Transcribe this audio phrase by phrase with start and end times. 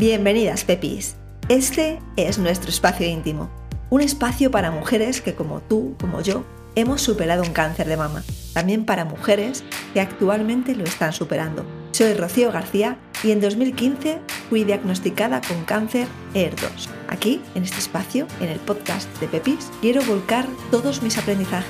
[0.00, 1.16] Bienvenidas, Pepis.
[1.50, 3.50] Este es nuestro espacio íntimo,
[3.90, 8.24] un espacio para mujeres que como tú, como yo, hemos superado un cáncer de mama.
[8.54, 11.66] También para mujeres que actualmente lo están superando.
[11.90, 16.88] Soy Rocío García y en 2015 fui diagnosticada con cáncer ER2.
[17.08, 21.68] Aquí, en este espacio, en el podcast de Pepis, quiero volcar todos mis aprendizajes,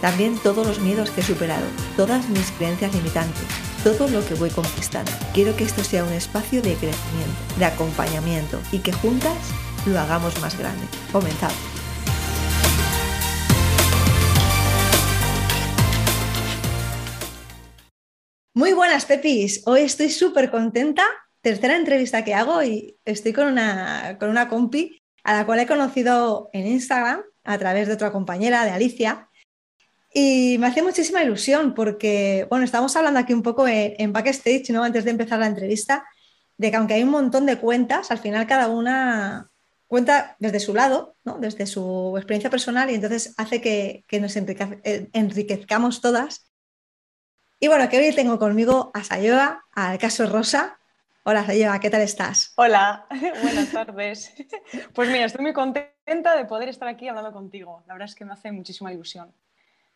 [0.00, 1.66] también todos los miedos que he superado,
[1.96, 5.10] todas mis creencias limitantes todo lo que voy conquistando.
[5.32, 9.36] Quiero que esto sea un espacio de crecimiento, de acompañamiento y que juntas
[9.86, 10.84] lo hagamos más grande.
[11.12, 11.56] Comenzamos.
[18.54, 19.62] Muy buenas, Pepis.
[19.66, 21.04] Hoy estoy súper contenta.
[21.40, 25.66] Tercera entrevista que hago y estoy con una, con una compi a la cual he
[25.66, 29.27] conocido en Instagram a través de otra compañera, de Alicia,
[30.12, 34.82] y me hace muchísima ilusión porque, bueno, estamos hablando aquí un poco en, backstage, ¿no?
[34.82, 36.06] Antes de empezar la entrevista,
[36.56, 39.50] de que aunque hay un montón de cuentas, al final cada una
[39.86, 41.38] cuenta desde su lado, ¿no?
[41.38, 46.50] desde su experiencia personal y entonces hace que, nos eh, enriquezcamos todas.
[47.60, 50.78] Y bueno, que hoy tengo conmigo a Sayoa, al caso Rosa.
[51.24, 52.52] Hola Sayoa, ¿qué tal estás?
[52.56, 53.06] Hola,
[53.42, 54.32] buenas tardes.
[54.94, 57.82] Pues mira, estoy muy contenta de poder estar aquí hablando contigo.
[57.86, 59.32] La verdad es que me hace muchísima ilusión.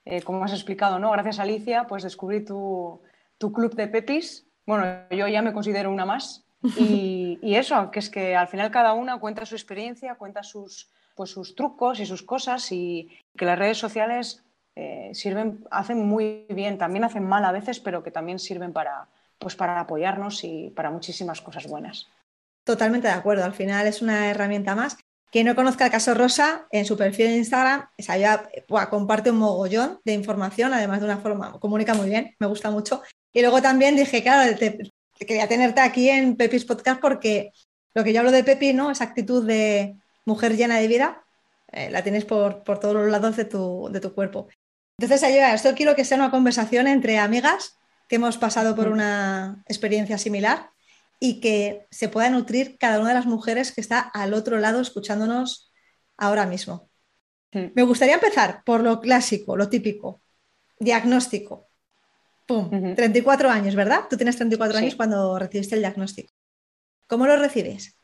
[0.05, 1.11] Eh, como has explicado, ¿no?
[1.13, 3.01] Gracias Alicia, pues descubrí tu,
[3.39, 4.47] club de Pepis.
[4.67, 6.45] Bueno, yo ya me considero una más.
[6.77, 11.31] Y, eso, que es que al final cada una cuenta su experiencia, cuenta sus, pues
[11.31, 14.45] sus trucos y sus cosas y que las redes sociales
[14.77, 19.09] eh, sirven, hacen muy bien, también hacen mal a veces, pero que también sirven para,
[19.39, 22.09] pues para apoyarnos y para muchísimas cosas buenas.
[22.65, 24.97] Totalmente de acuerdo, al final es una herramienta más
[25.33, 28.51] quien no conozca el caso Rosa, en su perfil de Instagram, esa
[28.91, 33.03] comparte un mogollón de información, además de una forma, comunica muy bien, me gusta mucho.
[33.33, 34.55] Y luego también dije, claro,
[35.19, 37.51] quería tenerte aquí en Pepis Podcast porque
[37.95, 38.91] lo que yo hablo de Pepi, ¿no?
[38.91, 41.25] Esa actitud de mujer llena de vida,
[41.73, 44.49] eh, la tienes por, todos los lados de tu, de tu cuerpo.
[44.99, 49.65] Entonces, ayuda, esto quiero que sea una conversación entre amigas que hemos pasado por una
[49.67, 50.72] experiencia similar
[51.25, 54.81] y que se pueda nutrir cada una de las mujeres que está al otro lado
[54.81, 55.73] escuchándonos
[56.17, 56.91] ahora mismo.
[57.53, 60.21] Me gustaría empezar por lo clásico, lo típico,
[60.81, 61.69] diagnóstico.
[62.45, 64.07] Pum, 34 años, ¿verdad?
[64.11, 66.35] Tú tienes 34 años cuando recibiste el diagnóstico.
[67.07, 67.97] ¿Cómo lo recibes?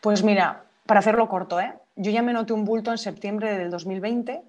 [0.00, 1.72] Pues mira, para hacerlo corto, ¿eh?
[1.94, 4.42] yo ya me noté un bulto en septiembre del 2020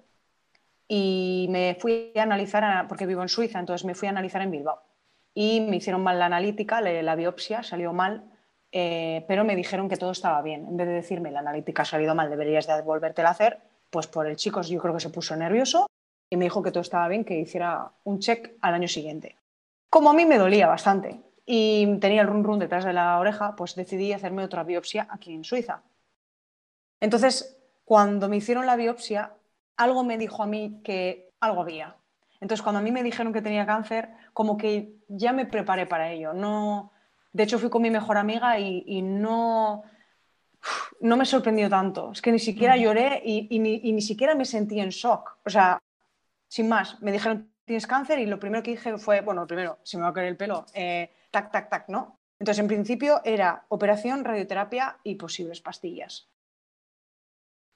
[0.88, 4.50] y me fui a analizar, porque vivo en Suiza, entonces me fui a analizar en
[4.50, 4.89] Bilbao
[5.34, 8.24] y me hicieron mal la analítica, la biopsia salió mal,
[8.72, 10.66] eh, pero me dijeron que todo estaba bien.
[10.66, 14.06] En vez de decirme la analítica ha salido mal, deberías de volvértela a hacer, pues
[14.06, 15.86] por el chico yo creo que se puso nervioso
[16.30, 19.36] y me dijo que todo estaba bien, que hiciera un check al año siguiente.
[19.88, 23.56] Como a mí me dolía bastante y tenía el run run detrás de la oreja,
[23.56, 25.82] pues decidí hacerme otra biopsia aquí en Suiza.
[27.00, 29.34] Entonces, cuando me hicieron la biopsia,
[29.76, 31.96] algo me dijo a mí que algo había.
[32.40, 36.10] Entonces, cuando a mí me dijeron que tenía cáncer, como que ya me preparé para
[36.10, 36.32] ello.
[36.32, 36.90] No,
[37.32, 39.82] de hecho, fui con mi mejor amiga y, no,
[41.00, 42.12] no me sorprendió tanto.
[42.12, 45.38] Es que ni siquiera lloré y, ni, siquiera me sentí en shock.
[45.44, 45.78] O sea,
[46.48, 49.78] sin más, me dijeron, tienes cáncer y lo primero que dije fue, bueno, lo primero,
[49.82, 52.18] si me va a caer el pelo, eh, tac, tac, tac, ¿no?
[52.38, 56.30] Entonces, en principio era operación, radioterapia y posibles pastillas.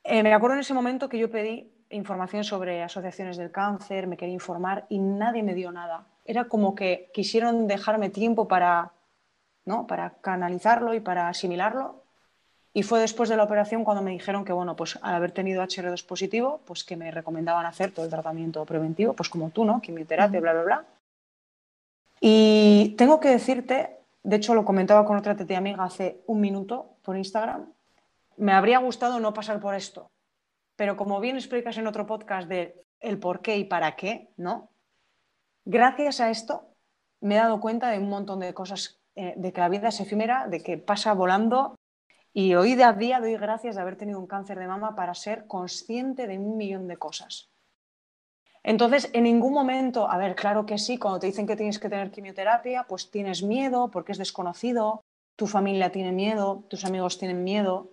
[0.03, 4.17] Eh, me acuerdo en ese momento que yo pedí información sobre asociaciones del cáncer, me
[4.17, 6.07] quería informar y nadie me dio nada.
[6.25, 8.93] Era como que quisieron dejarme tiempo para,
[9.65, 9.87] ¿no?
[9.87, 12.03] para canalizarlo y para asimilarlo.
[12.73, 15.63] Y fue después de la operación cuando me dijeron que, bueno, pues al haber tenido
[15.63, 19.81] HR2 positivo, pues que me recomendaban hacer todo el tratamiento preventivo, pues como tú, ¿no?
[19.81, 20.85] Quimioterapia, bla, bla, bla.
[22.21, 26.87] Y tengo que decirte, de hecho lo comentaba con otra tete amiga hace un minuto
[27.03, 27.67] por Instagram,
[28.39, 30.11] me habría gustado no pasar por esto,
[30.77, 34.71] pero como bien explicas en otro podcast de el por qué y para qué, ¿no?
[35.65, 36.75] Gracias a esto
[37.25, 39.99] me he dado cuenta de un montón de cosas, eh, de que la vida es
[39.99, 41.75] efímera, de que pasa volando
[42.35, 45.15] y hoy de a día doy gracias de haber tenido un cáncer de mama para
[45.15, 47.51] ser consciente de un millón de cosas.
[48.63, 51.89] Entonces, en ningún momento, a ver, claro que sí, cuando te dicen que tienes que
[51.89, 55.03] tener quimioterapia, pues tienes miedo porque es desconocido,
[55.37, 57.91] tu familia tiene miedo, tus amigos tienen miedo,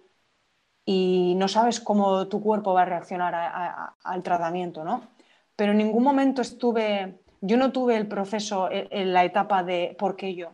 [0.86, 5.04] y no sabes cómo tu cuerpo va a reaccionar al tratamiento, ¿no?
[5.56, 9.96] Pero en ningún momento estuve, yo no tuve el proceso, en, e, la etapa de
[9.98, 10.52] por qué yo.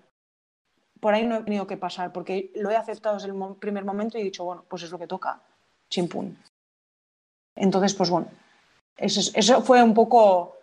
[1.00, 4.18] Por ahí no he tenido que pasar, porque lo he aceptado desde el primer momento
[4.18, 5.42] y he dicho, bueno, pues es lo que toca,
[5.90, 6.38] chimpún.
[7.56, 8.28] Entonces, pues bueno,
[8.98, 10.58] eso, fue un poco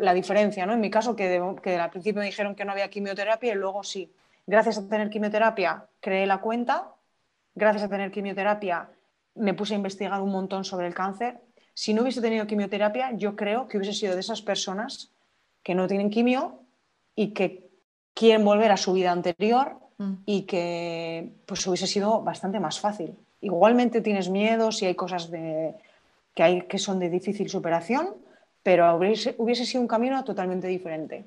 [0.00, 0.72] la diferencia, ¿no?
[0.72, 3.82] En mi caso, que, que al principio me dijeron que no había quimioterapia y luego
[3.82, 4.12] sí.
[4.46, 6.93] gracias a tener quimioterapia creé la cuenta,
[7.54, 8.88] gracias a tener quimioterapia
[9.34, 11.40] me puse a investigar un montón sobre el cáncer.
[11.74, 15.10] Si no hubiese tenido quimioterapia, yo creo que hubiese sido de esas personas
[15.62, 16.60] que no tienen quimio
[17.16, 17.68] y que
[18.14, 20.14] quieren volver a su vida anterior mm.
[20.24, 23.16] y que pues hubiese sido bastante más fácil.
[23.40, 25.74] Igualmente tienes miedo si hay cosas de,
[26.34, 28.14] que, hay, que son de difícil superación,
[28.62, 31.24] pero hubiese, hubiese sido un camino totalmente diferente.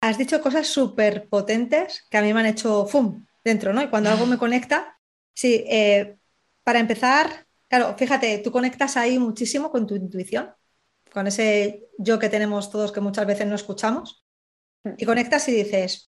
[0.00, 3.24] Has dicho cosas súper potentes que a mí me han hecho ¡fum!
[3.44, 3.82] Dentro, ¿no?
[3.82, 4.98] Y cuando algo me conecta,
[5.34, 6.16] sí, eh,
[6.64, 10.50] para empezar, claro, fíjate, tú conectas ahí muchísimo con tu intuición,
[11.12, 14.24] con ese yo que tenemos todos que muchas veces no escuchamos,
[14.96, 16.10] y conectas y dices,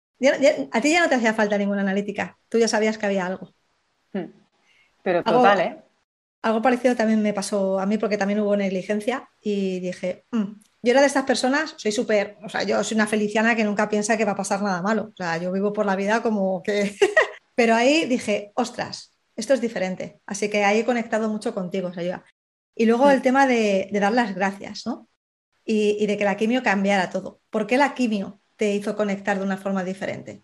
[0.71, 3.53] a ti ya no te hacía falta ninguna analítica, tú ya sabías que había algo.
[5.03, 5.83] Pero total, ¿eh?
[6.43, 10.91] Algo parecido también me pasó a mí porque también hubo negligencia y dije, mm, yo
[10.91, 14.17] era de estas personas, soy súper, o sea, yo soy una feliciana que nunca piensa
[14.17, 16.95] que va a pasar nada malo, o sea, yo vivo por la vida como que...
[17.55, 22.23] Pero ahí dije, ostras, esto es diferente, así que ahí he conectado mucho contigo, sea,
[22.75, 25.07] Y luego el tema de, dar las gracias, ¿no?
[25.63, 27.41] Y, y de que la quimio cambiara todo.
[27.49, 30.41] ¿Por qué la quimio te hizo conectar de una forma diferente?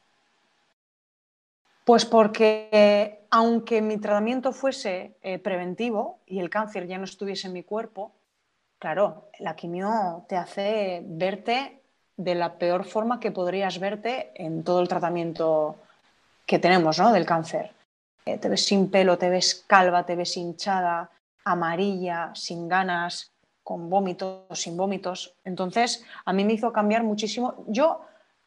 [1.87, 7.53] Pues porque aunque mi tratamiento fuese eh, preventivo y el cáncer ya no estuviese en
[7.53, 8.13] mi cuerpo,
[8.79, 11.81] claro, la quimio te hace verte
[12.15, 15.75] de la peor forma que podrías verte en todo el tratamiento
[16.45, 17.11] que tenemos ¿no?
[17.11, 17.71] del cáncer.
[18.25, 21.09] Eh, te ves sin pelo, te ves calva, te ves hinchada,
[21.45, 23.31] amarilla, sin ganas,
[23.63, 25.35] con vómitos, sin vómitos.
[25.43, 27.65] Entonces, a mí me hizo cambiar muchísimo.
[27.67, 28.01] Yo,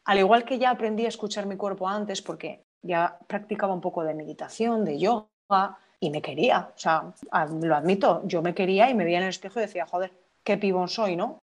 [0.05, 4.03] al igual que ya aprendí a escuchar mi cuerpo antes, porque ya practicaba un poco
[4.03, 7.13] de meditación, de yoga y me quería, o sea,
[7.61, 10.11] lo admito, yo me quería y me veía en el espejo y decía, joder,
[10.43, 11.39] qué pibón soy, ¿no?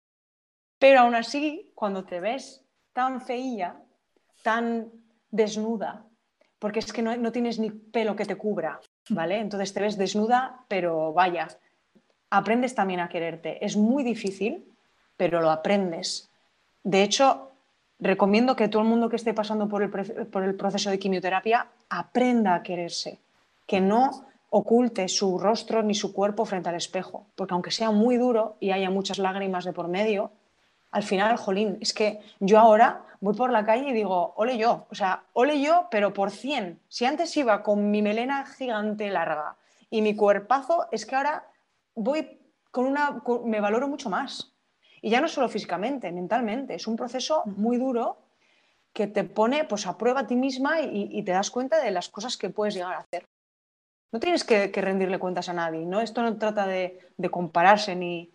[0.80, 2.64] Pero aún así, cuando te ves
[2.94, 3.76] tan feilla,
[4.44, 4.92] tan
[5.32, 6.06] desnuda,
[6.60, 8.80] porque es que no, no tienes ni pelo que te cubra,
[9.10, 9.40] ¿vale?
[9.40, 11.48] Entonces te ves desnuda, pero vaya,
[12.30, 13.64] aprendes también a quererte.
[13.64, 14.66] Es muy difícil,
[15.16, 16.30] pero lo aprendes.
[16.84, 17.52] De hecho,
[18.00, 22.64] recomiendo que todo el mundo que esté pasando por el, proceso de quimioterapia aprenda a
[22.64, 23.20] quererse,
[23.66, 28.18] que no oculte su rostro ni su cuerpo frente al espejo, porque aunque sea muy
[28.18, 30.32] duro y haya muchas lágrimas de por medio,
[30.92, 34.88] al final, jolín, es que yo ahora voy por la calle y digo, ole yo,
[34.90, 36.80] o sea, ole yo, pero por 100.
[36.88, 39.58] Si antes iba con mi melena gigante larga
[39.90, 41.46] y mi cuerpazo, es que ahora
[41.96, 42.40] voy
[42.72, 44.54] con una, me valoro mucho más.
[45.02, 46.76] Y ya no solo físicamente, mentalmente.
[46.76, 48.18] Es un proceso muy duro
[48.94, 52.10] que te pone pues, a prueba a ti misma y, te das cuenta de las
[52.10, 53.28] cosas que puedes llegar a hacer.
[54.12, 55.86] No tienes que, rendirle cuentas a nadie.
[55.86, 56.02] ¿no?
[56.02, 57.00] Esto no trata de,
[57.32, 58.32] compararse ni,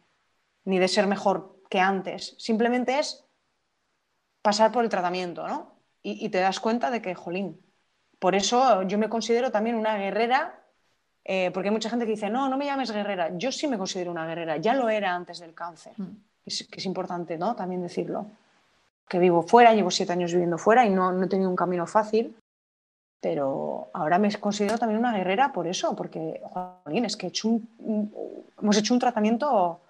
[0.64, 2.34] ni, de ser mejor que antes.
[2.38, 3.24] Simplemente es
[4.42, 5.74] pasar por el tratamiento ¿no?
[6.02, 7.60] y, te das cuenta de que, jolín,
[8.18, 10.58] por eso yo me considero también una guerrera
[11.24, 13.30] eh, porque hay mucha gente que dice, no, no me llames guerrera.
[13.36, 15.92] Yo sí me considero una guerrera, ya lo era antes del cáncer.
[15.96, 17.54] Mm que es importante ¿no?
[17.54, 18.26] también decirlo.
[19.08, 21.86] Que vivo fuera, llevo siete años viviendo fuera y no, no he tenido un camino
[21.86, 22.34] fácil,
[23.22, 26.42] pero ahora me considero también una guerrera por eso, porque
[26.92, 27.60] es que hecho
[28.60, 29.80] hemos hecho un tratamiento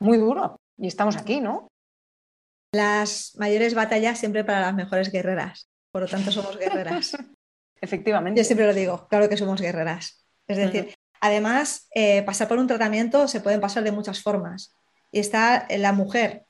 [0.00, 1.68] muy duro y estamos aquí, ¿no?
[2.74, 7.16] Las mayores batallas siempre para las mejores guerreras, por lo tanto somos guerreras.
[7.80, 8.40] Efectivamente.
[8.40, 10.26] Yo siempre lo digo, claro que somos guerreras.
[10.48, 14.74] Es decir, además, eh, pasar por un tratamiento se pueden pasar de muchas formas
[15.12, 16.46] y está la mujer.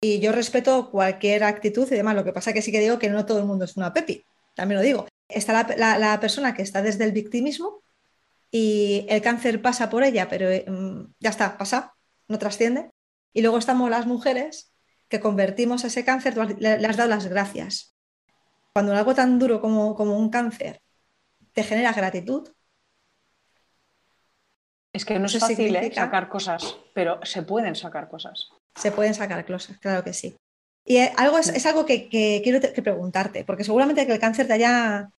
[0.00, 2.14] Y yo respeto cualquier actitud y demás.
[2.14, 3.92] Lo que pasa es que sí que digo que no todo el mundo es una
[3.92, 4.24] Pepi.
[4.54, 5.06] También lo digo.
[5.34, 7.82] Está la, persona que está desde el victimismo
[8.50, 11.94] y el cáncer pasa por ella, pero mm, ya está, pasa,
[12.28, 12.90] no trasciende.
[13.32, 14.72] Y luego estamos las mujeres
[15.08, 17.94] que convertimos ese cáncer, le, has dado las gracias.
[18.72, 20.80] Cuando algo tan duro como, como un cáncer
[21.52, 22.48] te genera gratitud,
[24.92, 25.92] es que no es fácil ¿eh?
[25.92, 28.50] sacar cosas, pero se pueden sacar cosas.
[28.76, 30.36] Se pueden sacar cosas, claro que sí.
[30.84, 35.10] Y eh, algo es, algo que, quiero preguntarte, porque seguramente que el cáncer te haya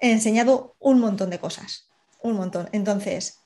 [0.00, 1.90] enseñado un montón de cosas,
[2.22, 2.68] un montón.
[2.72, 3.40] Entonces,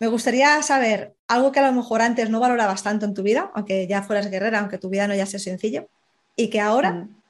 [0.00, 3.50] me gustaría saber algo que a lo mejor antes no valorabas tanto en tu vida,
[3.54, 5.88] aunque ya fueras guerrera, aunque tu vida no ya sea sencillo,
[6.36, 7.22] y que ahora mm.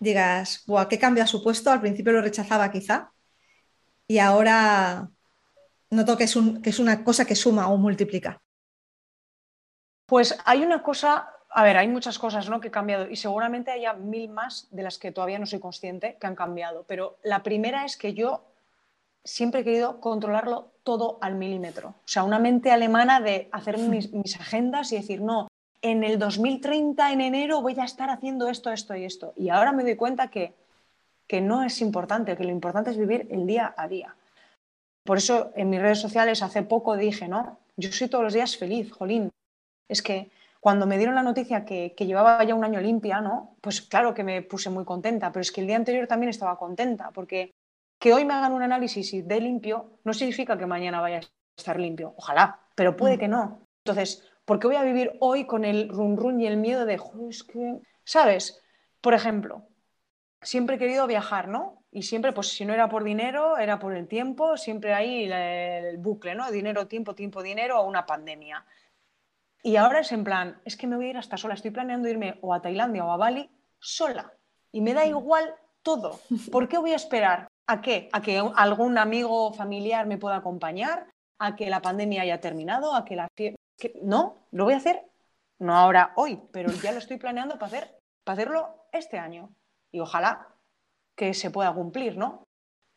[0.00, 1.70] digas, Buah, ¿qué cambio ha supuesto?
[1.70, 3.12] Al principio lo rechazaba quizá,
[4.06, 5.10] y ahora
[5.90, 8.42] noto que es, que es una cosa que suma o multiplica.
[10.06, 12.60] Pues hay una cosa, a ver, hay muchas cosas ¿no?
[12.60, 16.16] que han cambiado y seguramente haya mil más de las que todavía no soy consciente
[16.20, 18.44] que han cambiado, pero la primera es que yo
[19.22, 21.88] siempre he querido controlarlo todo al milímetro.
[21.88, 25.48] O sea, una mente alemana de hacer mis, mis, agendas y decir, no,
[25.80, 29.32] en el 2030, en enero, voy a estar haciendo esto, esto y esto.
[29.36, 30.54] Y ahora me doy cuenta que
[31.26, 34.14] que no es importante, que lo importante es vivir el día a día.
[35.04, 38.56] Por eso en mis redes sociales hace poco dije, no, yo soy todos los días
[38.56, 39.30] feliz, jolín.
[39.88, 40.30] Es que
[40.64, 43.54] cuando me dieron la noticia que, llevaba ya un año limpia, ¿no?
[43.60, 46.56] Pues claro que me puse muy contenta, pero es que el día anterior también estaba
[46.56, 47.52] contenta, porque
[47.98, 51.20] que hoy me hagan un análisis y de limpio no significa que mañana vaya a
[51.54, 52.14] estar limpio.
[52.16, 53.18] Ojalá, pero puede mm.
[53.18, 53.60] que no.
[53.84, 56.98] Entonces, ¿por qué voy a vivir hoy con el run run y el miedo de,
[57.28, 58.62] es que, ¿sabes?
[59.02, 59.68] Por ejemplo,
[60.40, 61.84] siempre he querido viajar, ¿no?
[61.90, 65.98] Y siempre, pues si no era por dinero, era por el tiempo, siempre hay el
[65.98, 66.50] bucle, ¿no?
[66.50, 68.64] Dinero, tiempo, tiempo, dinero o una pandemia.
[69.66, 72.06] Y ahora es en plan, es que me voy a ir hasta sola, estoy planeando
[72.06, 74.30] irme o a Tailandia o a Bali sola.
[74.70, 76.20] Y me da igual todo.
[76.52, 77.48] ¿Por qué voy a esperar?
[77.66, 78.10] ¿A qué?
[78.12, 81.06] ¿A que algún amigo familiar me pueda acompañar?
[81.38, 82.94] ¿A que la pandemia haya terminado?
[82.94, 83.26] ¿A que la
[84.02, 85.02] No, lo voy a hacer,
[85.58, 89.48] no ahora, hoy, pero ya lo estoy planeando para, hacer, para hacerlo este año.
[89.90, 90.46] Y ojalá
[91.16, 92.44] que se pueda cumplir, ¿no?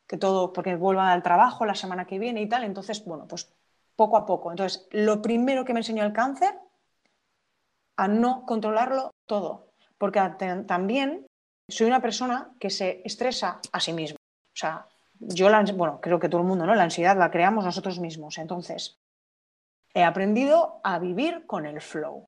[0.05, 2.65] Que todo, porque vuelva al trabajo la semana que viene y tal.
[2.65, 3.53] Entonces, bueno, pues
[3.98, 4.51] poco a poco.
[4.51, 6.58] Entonces, lo primero que me enseñó el cáncer,
[7.98, 10.22] a no controlarlo todo, porque
[10.68, 11.25] también
[11.68, 14.18] soy una persona que se estresa a sí misma.
[14.20, 14.88] O sea,
[15.20, 16.75] yo, la, bueno, creo que todo el mundo, ¿no?
[16.75, 18.38] La ansiedad la creamos nosotros mismos.
[18.38, 19.00] Entonces,
[19.94, 22.25] he aprendido a vivir con el flow.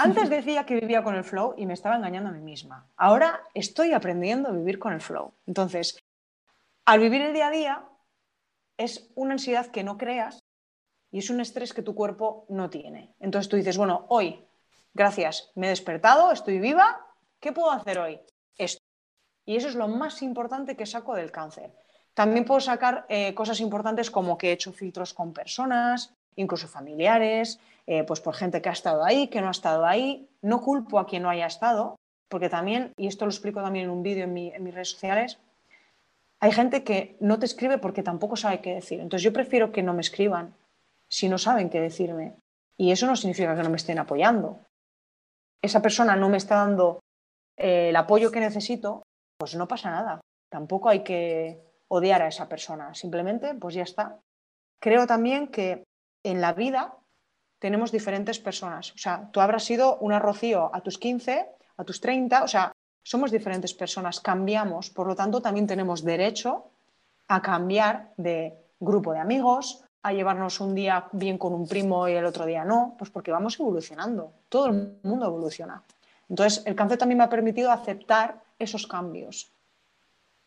[0.00, 2.86] Antes decía que vivía con el flow y me estaba engañando a mí misma.
[2.96, 5.32] Ahora estoy aprendiendo a vivir con el flow.
[5.46, 5.98] Entonces,
[6.84, 7.88] al vivir el día a día,
[8.76, 10.38] es una ansiedad que no creas
[11.10, 13.14] y es un estrés que tu cuerpo no tiene.
[13.20, 14.44] Entonces tú dices, bueno, hoy,
[14.94, 17.06] gracias, me he despertado, estoy viva,
[17.40, 18.20] ¿qué puedo hacer hoy?
[18.56, 18.82] Esto.
[19.46, 21.72] Y eso es lo más importante que saco del cáncer.
[22.14, 27.58] También puedo sacar eh, cosas importantes como que he hecho filtros con personas, incluso familiares,
[27.86, 30.28] eh, pues por gente que ha estado ahí, que no ha estado ahí.
[30.42, 31.96] No culpo a quien no haya estado,
[32.28, 35.38] porque también, y esto lo explico también en un vídeo en, en mis redes sociales,
[36.40, 39.00] hay gente que no te escribe porque tampoco sabe qué decir.
[39.00, 40.54] Entonces yo prefiero que no me escriban,
[41.08, 42.36] si no saben qué decirme.
[42.76, 44.60] Y eso no significa que no me estén apoyando.
[45.62, 47.00] Esa persona no me está dando
[47.56, 49.02] eh, el apoyo que necesito,
[49.38, 50.20] pues no pasa nada.
[50.48, 52.94] Tampoco hay que odiar a esa persona.
[52.94, 54.20] Simplemente, pues ya está.
[54.80, 55.84] Creo también que
[56.22, 56.96] en la vida
[57.58, 58.92] tenemos diferentes personas.
[58.92, 62.72] O sea, tú habrás sido una Rocío a tus 15, a tus 30, o sea,
[63.02, 66.70] somos diferentes personas, cambiamos, por lo tanto también tenemos derecho
[67.26, 72.12] a cambiar de grupo de amigos, a llevarnos un día bien con un primo y
[72.12, 75.82] el otro día no, pues porque vamos evolucionando, todo el mundo evoluciona.
[76.28, 79.50] Entonces, el cáncer también me ha permitido aceptar esos cambios,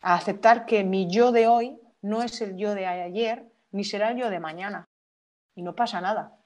[0.00, 4.10] a aceptar que mi yo de hoy no es el yo de ayer, ni será
[4.10, 4.88] el yo de mañana.
[5.54, 6.36] Y no pasa nada.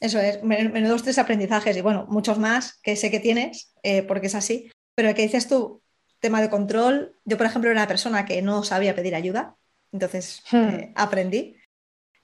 [0.00, 1.76] Eso es, menudos tres aprendizajes.
[1.76, 5.22] Y bueno, muchos más que sé que tienes, eh, porque es así, pero el que
[5.22, 5.82] dices tú,
[6.20, 9.56] tema de control, yo por ejemplo era una persona que no sabía pedir ayuda,
[9.92, 10.56] entonces hmm.
[10.56, 11.56] eh, aprendí.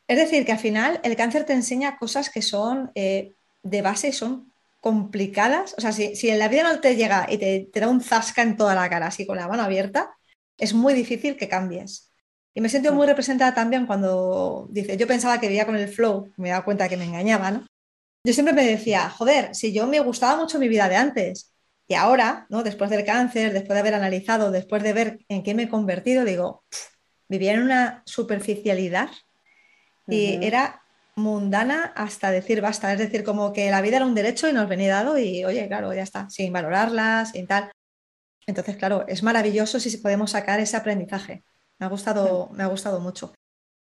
[0.09, 4.13] Es decir, que al final el cáncer te enseña cosas que son eh, de base,
[4.13, 5.75] son complicadas.
[5.79, 8.57] O sea, si, en la vida no te llega y te, da un zasca en
[8.57, 10.15] toda la cara, así con la mano abierta,
[10.59, 12.13] es muy difícil que cambies.
[12.53, 16.33] Y me siento muy representada también cuando dice, yo pensaba que vivía con el flow,
[16.37, 17.67] me dado cuenta que me engañaban.
[18.25, 21.55] Yo siempre me decía, joder, si yo me gustaba mucho mi vida de antes
[21.89, 22.63] y ahora, ¿no?
[22.63, 26.25] después del cáncer, después de haber analizado, después de ver en qué me he convertido,
[26.25, 26.65] digo,
[27.33, 29.09] vivía en una superficialidad
[30.07, 30.83] y era
[31.17, 34.69] mundana hasta decir basta, es decir, como que la vida era un derecho y nos
[34.69, 37.71] venía dado y oye, claro, ya está, sin valorarlas, sin tal.
[38.47, 41.43] Entonces, claro, es maravilloso si podemos sacar ese aprendizaje.
[41.79, 43.33] Me ha gustado, me ha gustado mucho.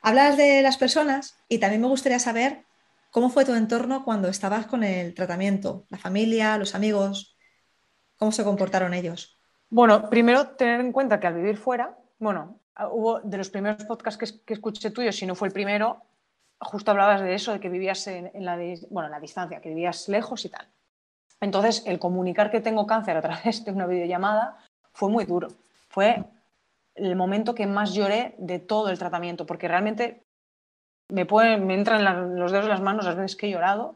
[0.02, 2.66] Hablas de las personas y también me gustaría saber
[3.12, 7.36] cómo fue tu entorno cuando estabas con el tratamiento, la familia, los amigos,
[8.18, 9.38] cómo se comportaron ellos.
[9.70, 12.60] Bueno, primero tener en cuenta que al vivir fuera, bueno,
[12.92, 16.02] hubo de los primeros podcasts que, escuché tuyos, si no fue el primero,
[16.60, 18.58] justo hablabas de eso, de que vivías en, la,
[18.90, 20.68] bueno, la distancia, que vivías lejos y tal.
[21.42, 24.58] Entonces, el comunicar que tengo cáncer a través de una videollamada
[24.94, 25.50] fue muy duro.
[25.90, 26.24] Fue
[26.96, 30.24] el momento que más lloré de todo el tratamiento, porque realmente
[31.10, 33.96] me, me entran los dedos en las manos las veces que he llorado,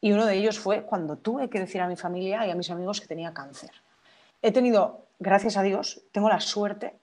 [0.00, 2.70] y uno de ellos fue cuando tuve que decir a mi familia y a mis
[2.70, 3.72] amigos que tenía cáncer.
[4.42, 6.94] He tenido, gracias a Dios, tengo la suerte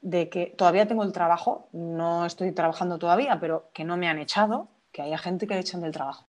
[0.00, 4.18] de que todavía tengo el trabajo, no estoy trabajando todavía, pero que no me han
[4.18, 6.24] echado, que haya gente que le echan del trabajo.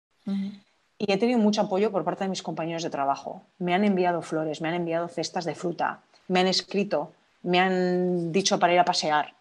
[0.98, 3.42] Y he tenido mucho apoyo por parte de mis compañeros de trabajo.
[3.58, 8.32] Me han enviado flores, me han enviado cestas de fruta, me han escrito, me han
[8.32, 9.34] dicho para ir a pasear.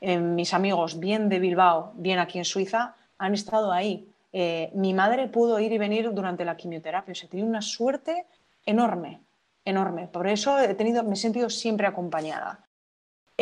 [0.00, 4.08] Eh, mis amigos, bien de Bilbao, bien aquí en Suiza, han estado ahí.
[4.32, 7.12] Eh, mi madre pudo ir y venir durante la quimioterapia.
[7.12, 8.26] O sea, tenido una suerte
[8.64, 9.20] enorme.
[9.64, 10.06] enorme.
[10.06, 12.60] Por eso he tenido, me he sentido siempre acompañada.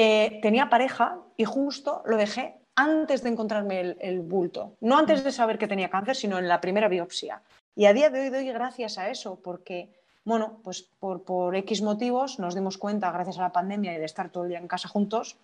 [0.01, 4.77] Eh, tenía pareja y justo lo dejé antes de encontrarme el, bulto.
[4.81, 7.43] No antes de saber que tenía cáncer, sino en la primera biopsia.
[7.75, 9.91] Y a día de hoy doy gracias a eso, porque,
[10.25, 14.31] bueno, pues por, X motivos nos dimos cuenta, gracias a la pandemia y de estar
[14.31, 15.37] todo el día en casa juntos,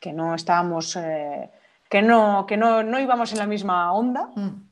[0.00, 1.48] que no estábamos, eh,
[1.88, 4.32] que, no, que no, no, íbamos en la misma onda.
[4.34, 4.70] Mm.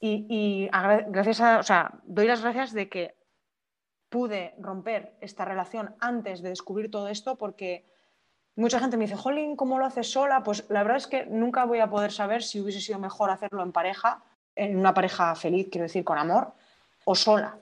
[0.00, 0.70] Y,
[1.08, 3.14] gracias a, o sea, doy las gracias de que
[4.08, 7.84] pude romper esta relación antes de descubrir todo esto, porque
[8.58, 10.42] mucha gente me dice, Jolín, ¿cómo lo haces sola?
[10.42, 13.62] Pues la verdad es que nunca voy a poder saber si hubiese sido mejor hacerlo
[13.62, 14.22] en pareja,
[14.56, 16.52] en una pareja feliz, quiero decir, con amor,
[17.04, 17.56] o sola.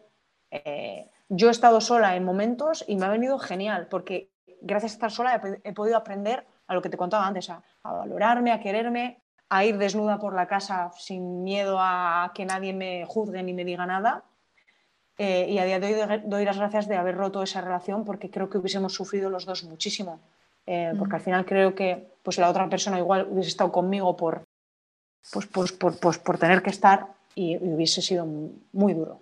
[0.51, 4.31] Eh, yo he estado sola en momentos y me ha venido genial, porque
[4.63, 8.53] gracias a estar sola he, podido aprender a lo que te contaba antes, a, valorarme,
[8.53, 13.43] a quererme, a ir desnuda por la casa sin miedo a que nadie me juzgue
[13.43, 14.25] ni me diga nada.
[15.19, 18.31] Eh, y a día de hoy doy las gracias de haber roto esa relación porque
[18.31, 20.21] creo que hubiésemos sufrido los dos muchísimo.
[20.67, 24.45] Eh, porque al final creo que pues, la otra persona igual hubiese estado conmigo por,
[25.33, 28.27] pues, pues, por, pues, por tener que estar y, hubiese sido
[28.73, 29.21] muy duro,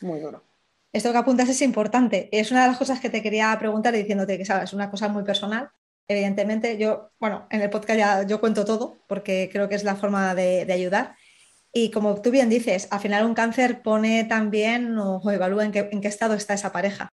[0.00, 0.42] muy duro.
[0.92, 2.28] Esto que apuntas es importante.
[2.32, 5.08] Es una de las cosas que te quería preguntar diciéndote que sabes, es una cosa
[5.08, 5.70] muy personal.
[6.06, 9.96] Evidentemente, yo, bueno, en el podcast ya yo cuento todo porque creo que es la
[9.96, 11.16] forma de, ayudar.
[11.72, 15.88] Y como tú bien dices, al final un cáncer pone también o, evalúa en qué,
[15.92, 17.10] en qué, estado está esa pareja.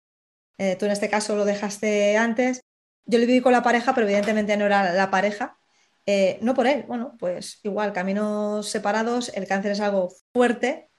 [0.57, 2.61] Eh, tú en este caso lo dejaste antes,
[3.05, 5.57] yo le viví con la pareja, pero evidentemente no era la pareja.
[6.05, 10.89] Eh, no por él, bueno, pues igual, caminos separados, el cáncer es algo fuerte,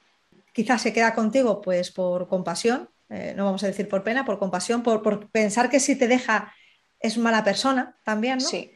[0.52, 4.40] quizás se queda contigo pues por compasión, eh, no vamos a decir por pena, por
[4.40, 6.52] compasión, por, pensar que si te deja
[6.98, 8.44] es mala persona también, ¿no?
[8.44, 8.72] Sí.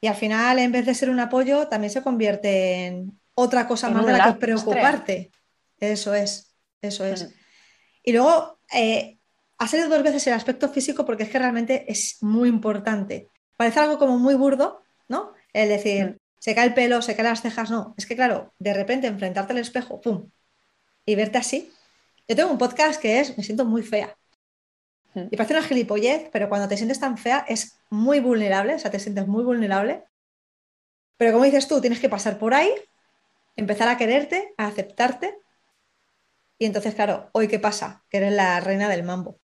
[0.00, 3.88] Y al final, en vez de ser un apoyo, también se convierte en otra cosa
[3.88, 5.30] más de la que preocuparte.
[5.80, 7.24] Eso es, eso es.
[7.24, 7.32] Mm.
[8.04, 9.17] Y luego, eh,
[9.58, 13.28] ha salido dos veces el aspecto físico porque es que realmente es muy importante.
[13.56, 15.32] Parece algo como muy burdo, ¿no?
[15.52, 17.94] El decir, se cae el pelo, se caen las cejas, no.
[17.98, 20.30] Es que claro, de repente enfrentarte al espejo, ¡pum!
[21.04, 21.72] Y verte así.
[22.28, 24.16] Yo tengo un podcast que es, me siento muy fea.
[25.14, 25.28] Mm.
[25.30, 28.90] Y parece una gilipollez, pero cuando te sientes tan fea es muy vulnerable, o sea,
[28.90, 30.04] te sientes muy vulnerable.
[31.16, 32.70] Pero como dices tú, tienes que pasar por ahí,
[33.56, 35.36] empezar a quererte, a aceptarte.
[36.58, 38.04] Y entonces, claro, hoy qué pasa?
[38.08, 39.40] Que eres la reina del mambo.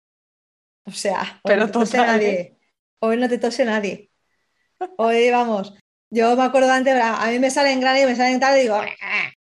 [0.89, 2.59] O sea, hoy no te tose nadie.
[3.01, 4.11] Hoy no te tose nadie.
[4.97, 5.75] Hoy vamos.
[6.11, 8.81] Yo me acuerdo antes, a mí me salen grandes, me salen tal, y digo,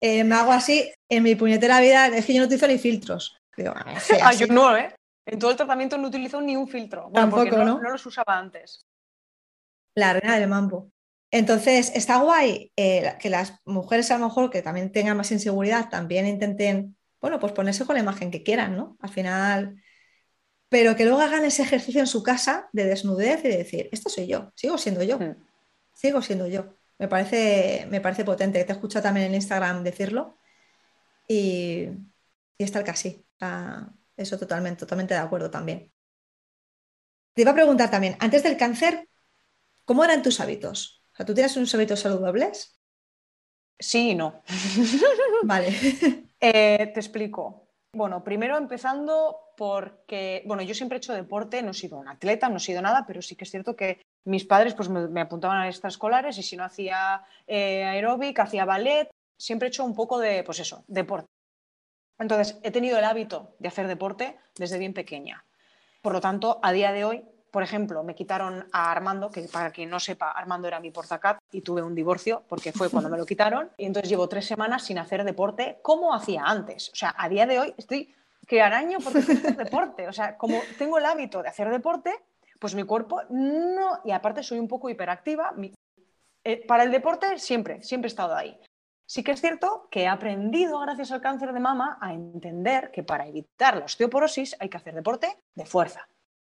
[0.02, 3.38] eh, me hago así, en mi puñetera vida, es que yo no utilizo ni filtros.
[3.56, 3.74] Digo,
[4.22, 4.94] ah, yo no, ¿eh?
[5.26, 7.10] En todo el tratamiento no utilizo ni un filtro.
[7.14, 7.92] Tampoco, no, ¿no?
[7.92, 8.86] los usaba antes.
[9.96, 10.92] La reina del mambo.
[11.32, 15.90] Entonces, está guay eh, que las mujeres a lo mejor que también tengan más inseguridad
[15.90, 18.98] también intenten, bueno, pues ponerse con la imagen que quieran, ¿no?
[19.00, 19.82] Al final,
[20.70, 24.10] pero que luego hagan ese ejercicio en su casa de desnudez y de decir, esto
[24.10, 25.36] soy yo, sigo siendo yo, mm.
[25.94, 26.74] sigo siendo yo.
[27.00, 30.38] Me parece, me parece potente, te he escuchado también en Instagram decirlo
[31.28, 31.88] y,
[32.58, 33.26] y está el casi.
[34.18, 35.92] eso totalmente, totalmente de acuerdo también.
[37.34, 39.08] Te iba a preguntar también, antes del cáncer,
[39.86, 41.06] ¿cómo eran tus hábitos?
[41.14, 42.80] O sea, ¿Tú tienes unos hábitos saludables?
[43.80, 44.44] Sí y no.
[45.44, 45.74] Vale.
[46.42, 47.69] Eh, te explico.
[47.92, 52.48] Bueno, primero empezando porque, bueno, yo siempre he hecho deporte, no he sido un atleta,
[52.48, 55.60] no he sido nada, pero sí que es cierto que mis padres pues me, apuntaban
[55.60, 60.20] a extraescolares y si no hacía eh, aeróbic, hacía ballet, siempre he hecho un poco
[60.20, 61.28] de, pues eso, deporte.
[62.20, 65.46] Entonces, he tenido el hábito de hacer deporte desde bien pequeña.
[66.02, 69.72] Por lo tanto, a día de hoy por ejemplo, me quitaron a Armando, que para
[69.72, 73.18] quien no sepa, Armando era mi portacat y tuve un divorcio porque fue cuando me
[73.18, 73.72] lo quitaron.
[73.78, 76.90] Y entonces llevo tres semanas sin hacer deporte como hacía antes.
[76.90, 78.14] O sea, a día de hoy estoy
[78.48, 80.08] que araño porque hacer deporte.
[80.08, 82.14] O sea, como tengo el hábito de hacer deporte,
[82.60, 84.02] pues mi cuerpo no.
[84.04, 85.54] Y aparte soy un poco hiperactiva.
[86.44, 88.60] Eh, para el deporte siempre, siempre he estado ahí.
[89.06, 93.02] Sí que es cierto que he aprendido, gracias al cáncer de mama, a entender que
[93.02, 96.08] para evitar la osteoporosis hay que hacer deporte de fuerza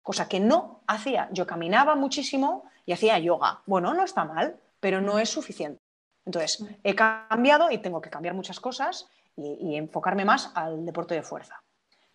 [0.07, 1.29] cosa que no hacía.
[1.33, 3.63] Yo caminaba muchísimo y hacía yoga.
[3.67, 5.81] Bueno, no está mal, pero no es suficiente.
[6.25, 11.25] Entonces, he cambiado y tengo que cambiar muchas cosas y, enfocarme más al deporte de
[11.25, 11.61] fuerza.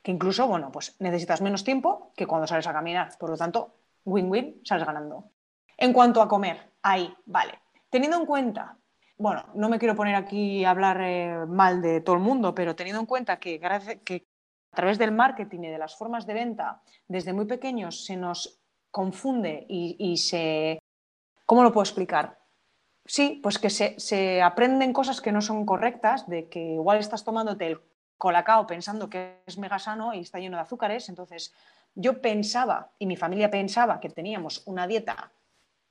[0.02, 3.10] Que incluso, bueno, pues necesitas menos tiempo que cuando sales a caminar.
[3.20, 3.76] Por lo tanto,
[4.06, 5.26] win-win, sales ganando.
[5.76, 7.60] En cuanto a comer, ahí, vale.
[7.90, 8.78] Teniendo en cuenta,
[9.18, 12.74] bueno, no me quiero poner aquí a hablar eh, mal de todo el mundo, pero
[12.74, 13.60] teniendo en cuenta que,
[14.06, 14.31] que
[14.72, 18.60] a través del marketing y de las formas de venta, desde muy pequeños se nos
[18.90, 20.80] confunde y, se...
[21.46, 22.40] ¿Cómo lo puedo explicar?
[23.06, 27.68] Sí, pues que se, aprenden cosas que no son correctas, de que igual estás tomándote
[27.68, 27.82] el
[28.18, 31.54] colacao pensando que es mega sano y está lleno de azúcares, entonces
[31.96, 35.32] yo pensaba y mi familia pensaba que teníamos una dieta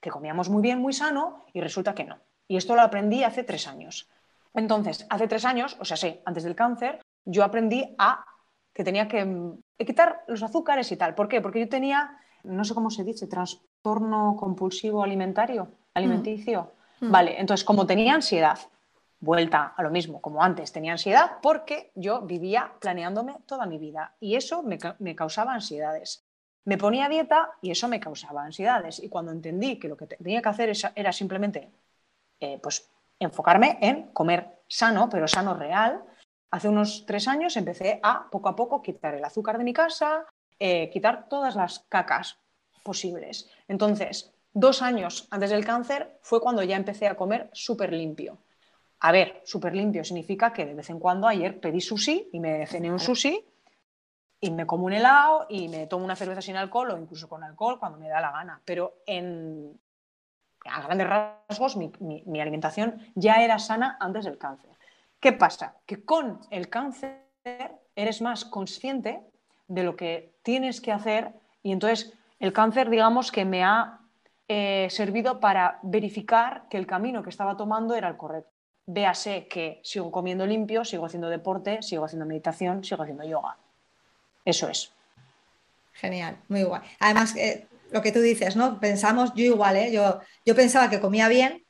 [0.00, 2.18] que comíamos muy bien, muy sano, y resulta que no.
[2.48, 4.08] Y esto lo aprendí hace tres años.
[4.54, 8.24] Entonces, hace tres años, o sea, sí, antes del cáncer, yo aprendí a
[8.80, 11.14] que tenía que mm, quitar los azúcares y tal.
[11.14, 11.42] ¿Por qué?
[11.42, 16.72] Porque yo tenía, no sé cómo se dice, trastorno compulsivo alimentario, alimenticio.
[17.00, 17.06] Mm.
[17.06, 17.12] Mm.
[17.12, 18.58] Vale, entonces como tenía ansiedad,
[19.20, 24.14] vuelta a lo mismo, como antes tenía ansiedad, porque yo vivía planeándome toda mi vida
[24.18, 24.78] y eso me,
[25.14, 26.24] causaba ansiedades.
[26.64, 28.98] Me ponía dieta y eso me causaba ansiedades.
[28.98, 31.70] Y cuando entendí que lo que tenía que hacer era simplemente
[32.40, 32.88] eh, pues,
[33.18, 36.02] enfocarme en comer sano, pero sano real,
[36.50, 40.26] hace unos tres años empecé a poco a poco quitar el azúcar de mi casa,
[40.58, 42.38] eh, quitar todas las cacas
[42.82, 43.50] posibles.
[43.68, 48.38] Entonces, dos años antes del cáncer fue cuando ya empecé a comer súper limpio.
[49.00, 52.66] A ver, súper limpio significa que de vez en cuando ayer pedí sushi y me
[52.66, 53.46] cené un sushi
[54.40, 57.44] y me como un helado y me tomo una cerveza sin alcohol o incluso con
[57.44, 58.60] alcohol cuando me da la gana.
[58.64, 59.80] Pero en,
[60.66, 64.79] a grandes rasgos mi alimentación ya era sana antes del cáncer.
[65.20, 65.76] ¿Qué pasa?
[65.86, 67.20] Que con el cáncer
[67.94, 69.20] eres más consciente
[69.68, 74.00] de lo que tienes que hacer y entonces el cáncer, digamos que me ha
[74.48, 78.50] eh, servido para verificar que el camino que estaba tomando era el correcto.
[78.86, 83.56] Véase que sigo comiendo limpio, sigo haciendo deporte, sigo haciendo meditación, sigo haciendo yoga.
[84.44, 84.90] Eso es.
[85.92, 86.80] Genial, muy guay.
[86.98, 88.80] Además, eh, lo que tú dices, ¿no?
[88.80, 89.92] Pensamos, yo igual, ¿eh?
[89.92, 91.64] Yo, yo pensaba que comía bien,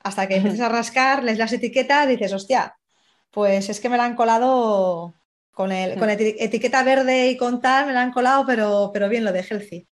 [0.00, 2.76] hasta que empiezas a rascar, lees las etiquetas, dices, hostia,
[3.30, 5.14] pues es que me la han colado
[5.52, 9.24] con, el, con etiqueta verde y con tal, me la han colado, pero, pero bien
[9.24, 9.88] lo de healthy.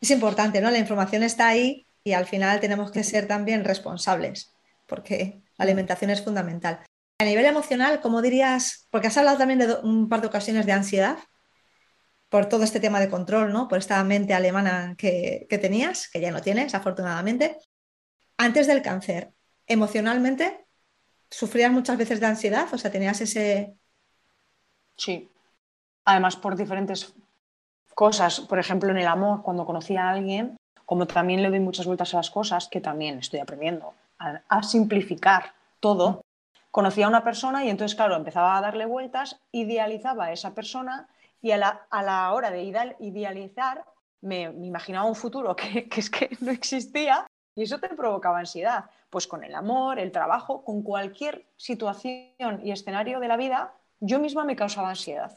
[0.00, 0.70] Es importante, ¿no?
[0.70, 4.54] La información está ahí y al final tenemos que ser también responsables,
[4.86, 6.80] porque la alimentación es fundamental.
[7.18, 8.88] A nivel emocional, ¿cómo dirías?
[8.90, 11.18] Porque has hablado también de un par de ocasiones de ansiedad
[12.28, 13.68] por todo este tema de control, ¿no?
[13.68, 17.56] Por esta mente alemana que, que tenías, que ya no tienes, afortunadamente.
[18.36, 19.30] Antes del cáncer,
[19.66, 20.63] emocionalmente,
[21.34, 22.68] ¿Sufrías muchas veces de ansiedad?
[22.72, 23.76] O sea, tenías ese...
[24.96, 25.28] Sí.
[26.04, 27.12] Además, por diferentes
[27.92, 28.38] cosas.
[28.42, 32.14] Por ejemplo, en el amor, cuando conocí a alguien, como también le doy muchas vueltas
[32.14, 36.22] a las cosas, que también estoy aprendiendo a, simplificar todo,
[36.70, 41.08] conocí a una persona y entonces, claro, empezaba a darle vueltas, idealizaba a esa persona
[41.42, 43.84] y a la, hora de idealizar
[44.20, 48.86] me, imaginaba un futuro que, es que no existía y eso te provocaba ansiedad.
[49.10, 54.18] Pues con el amor, el trabajo, con cualquier situación y escenario de la vida, yo
[54.18, 55.32] misma me causaba ansiedad.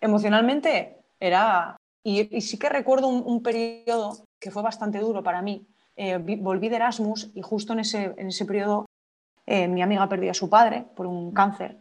[0.00, 1.76] Emocionalmente era...
[2.02, 5.66] Y, sí que recuerdo un, periodo que fue bastante duro para mí.
[5.96, 8.86] Eh, volví de Erasmus y justo en ese, en ese periodo
[9.44, 11.76] eh, mi amiga perdió a su padre por un cáncer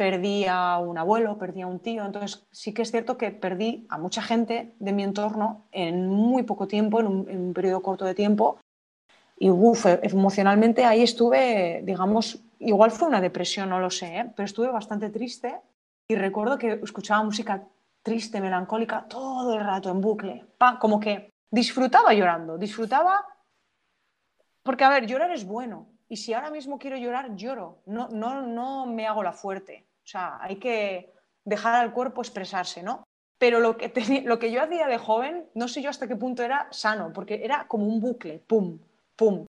[0.00, 3.86] perdí a un abuelo, perdí a un tío, entonces sí que es cierto que perdí
[3.90, 8.14] a mucha gente de mi entorno en muy poco tiempo, en un, periodo corto de
[8.14, 8.58] tiempo,
[9.38, 14.32] y uf, emocionalmente ahí estuve, digamos, igual fue una depresión, no lo sé, ¿eh?
[14.34, 15.60] pero estuve bastante triste.
[16.08, 17.62] Y recuerdo que escuchaba música
[18.02, 20.46] triste, melancólica, todo el rato en bucle,
[20.80, 23.22] como que disfrutaba llorando, disfrutaba,
[24.62, 28.40] porque a ver, llorar es bueno, y si ahora mismo quiero llorar, lloro, no, no,
[28.46, 29.89] no me hago la fuerte.
[30.10, 31.12] Sea, hay que
[31.44, 33.04] dejar al cuerpo expresarse, ¿no?
[33.38, 33.92] Pero lo que,
[34.24, 37.44] lo que yo hacía de joven, no sé yo hasta qué punto era sano, porque
[37.44, 38.78] era como un bucle, pum,
[39.14, 39.46] pum.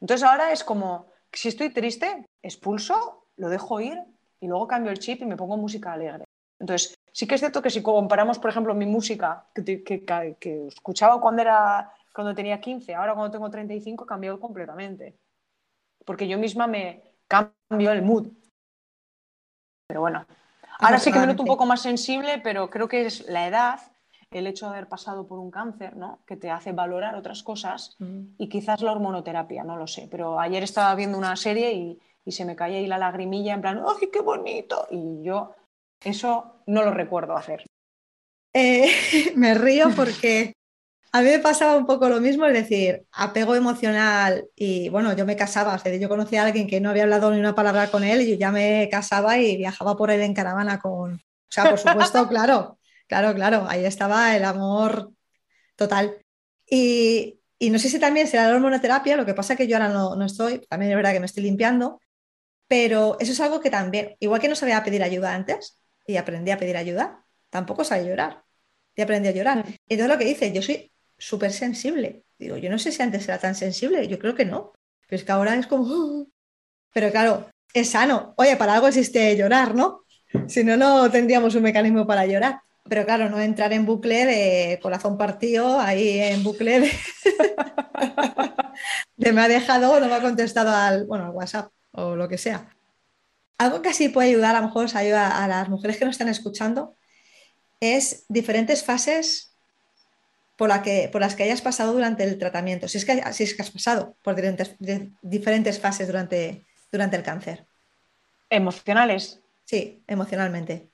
[0.00, 3.98] Entonces ahora es como, si estoy triste, expulso, lo dejo ir
[4.38, 6.24] y luego cambio el chip y me pongo música alegre.
[6.60, 11.20] Entonces, sí que es cierto que si comparamos, por ejemplo, mi música que, que, escuchaba
[11.20, 15.18] cuando, era, cuando tenía 15, ahora cuando tengo 35, cambió completamente.
[16.04, 18.28] Porque yo misma me cambio el mood.
[19.94, 20.26] Pero bueno,
[20.80, 23.78] ahora sí que me noto un poco más sensible, pero creo que es la edad,
[24.32, 26.18] el hecho de haber pasado por un cáncer, ¿no?
[26.26, 27.96] Que te hace valorar otras cosas
[28.36, 30.08] y quizás la hormonoterapia, no lo sé.
[30.10, 33.84] Pero ayer estaba viendo una serie y, se me caía ahí la lagrimilla en plan,
[33.86, 34.88] ¡ay, qué bonito!
[34.90, 35.54] Y yo
[36.02, 37.64] eso no lo recuerdo hacer.
[38.52, 38.90] Eh,
[39.36, 40.54] me río porque
[41.14, 45.24] a mí me pasaba un poco lo mismo, es decir, apego emocional y bueno, yo
[45.24, 47.88] me casaba, o sea, yo conocía a alguien que no había hablado ni una palabra
[47.88, 51.20] con él y yo ya me casaba y viajaba por él en caravana con, o
[51.48, 55.12] sea, por supuesto, claro, claro, claro, ahí estaba el amor
[55.76, 56.18] total.
[56.68, 59.90] Y, no sé si también será la hormonoterapia, lo que pasa es que yo ahora
[59.90, 62.00] no, no estoy, también es verdad que me estoy limpiando,
[62.66, 66.50] pero eso es algo que también, igual que no sabía pedir ayuda antes y aprendí
[66.50, 68.44] a pedir ayuda, tampoco sabía llorar
[68.96, 69.58] y aprendí a llorar.
[69.58, 69.68] Mm.
[69.68, 72.24] Y entonces lo que dice, yo soy súper sensible.
[72.38, 74.72] Digo, yo no sé si antes era tan sensible, yo creo que no.
[75.08, 75.86] Pero es que ahora es como...
[75.86, 76.24] ¡ah!
[76.92, 78.34] Pero claro, es sano.
[78.36, 80.04] Oye, para algo existe llorar, ¿no?
[80.48, 82.60] Si no, no tendríamos un mecanismo para llorar.
[82.84, 86.92] pero claro, no entrar en bucle de corazón partido, ahí en bucle de,
[89.16, 92.38] de me ha dejado no me ha contestado al, bueno, al WhatsApp o lo que
[92.38, 92.68] sea.
[93.58, 96.28] Algo que así puede ayudar, a lo mejor ayuda a las mujeres que nos están
[96.28, 96.96] escuchando,
[97.80, 99.53] es diferentes fases
[100.56, 103.44] por, la que, por las que hayas pasado durante el tratamiento, si es que, si
[103.44, 104.76] es que has pasado por diferentes,
[105.22, 107.66] diferentes fases durante, durante el cáncer.
[108.50, 109.42] ¿Emocionales?
[109.64, 110.90] Sí, emocionalmente.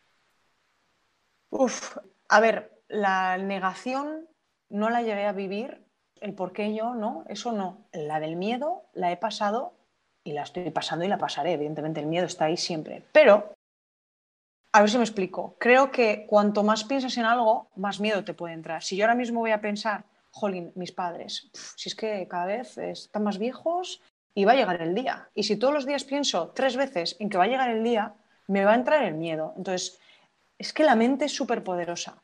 [1.50, 4.28] Uf, a ver, la negación
[4.68, 5.84] no la llegué a vivir,
[6.20, 7.24] el por qué yo, ¿no?
[7.28, 7.86] Eso no.
[7.92, 9.74] La del miedo la he pasado
[10.22, 11.52] y la estoy pasando y la pasaré.
[11.52, 13.02] Evidentemente, el miedo está ahí siempre.
[13.12, 13.54] Pero,
[14.72, 15.56] a ver si me explico.
[15.58, 18.82] Creo que cuanto más piensas en algo, más miedo te puede entrar.
[18.82, 22.78] Si yo ahora mismo voy a pensar, jolín, mis padres, si es que cada vez
[22.78, 24.00] están más viejos
[24.34, 25.28] y va a llegar el día.
[25.34, 28.14] Y si todos los días pienso tres veces en que va a llegar el día,
[28.46, 29.54] me va a entrar el miedo.
[29.56, 29.98] Entonces,
[30.58, 32.22] es que la mente es súper poderosa.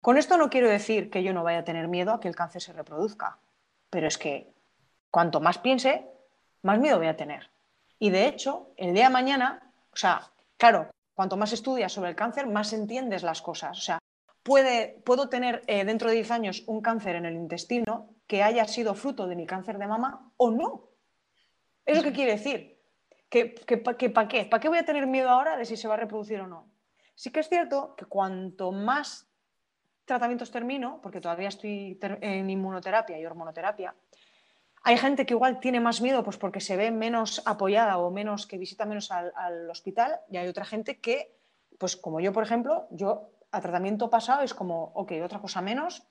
[0.00, 2.36] Con esto no quiero decir que yo no vaya a tener miedo a que el
[2.36, 3.38] cáncer se reproduzca,
[3.88, 4.52] pero es que
[5.10, 6.06] cuanto más piense,
[6.62, 7.50] más miedo voy a tener.
[7.98, 12.16] Y de hecho, el día de mañana, o sea, claro, cuanto más estudias sobre el
[12.16, 13.78] cáncer, más entiendes las cosas.
[13.78, 13.98] O sea,
[14.42, 18.66] puede, puedo tener eh, dentro de 10 años un cáncer en el intestino que haya
[18.66, 20.90] sido fruto de mi cáncer de mama o no.
[21.86, 22.80] ¿Eso qué quiere decir?
[23.28, 24.44] ¿Que, ¿Para qué?
[24.44, 26.70] ¿Para qué voy a tener miedo ahora de si se va a reproducir o no?
[27.14, 29.28] Sí que es cierto que cuanto más
[30.04, 33.94] tratamientos termino, porque todavía estoy en inmunoterapia y hormonoterapia,
[34.86, 38.46] hay gente que igual tiene más miedo pues porque se ve menos apoyada o menos
[38.46, 41.34] que visita menos al, hospital y hay otra gente que,
[41.78, 46.06] pues como yo, por ejemplo, yo a tratamiento pasado es como, ok, otra cosa menos.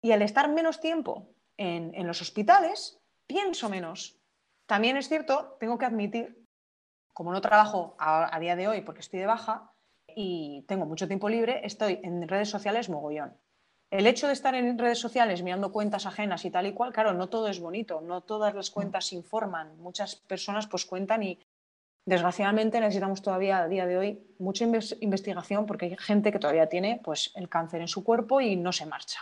[0.00, 4.16] Y al estar menos tiempo en, los hospitales, pienso menos.
[4.66, 6.44] También es cierto, tengo que admitir,
[7.12, 9.72] como no trabajo a día de hoy porque estoy de baja,
[10.14, 13.36] y tengo mucho tiempo libre, estoy en redes sociales mogollón.
[13.90, 17.14] El hecho de estar en redes sociales mirando cuentas ajenas y tal y cual, claro,
[17.14, 19.78] no todo es bonito, no todas las cuentas informan.
[19.78, 21.38] Muchas personas pues cuentan y
[22.04, 24.66] desgraciadamente necesitamos todavía a día de hoy mucha
[25.00, 28.72] investigación porque hay gente que todavía tiene pues el cáncer en su cuerpo y no
[28.72, 29.20] se marcha.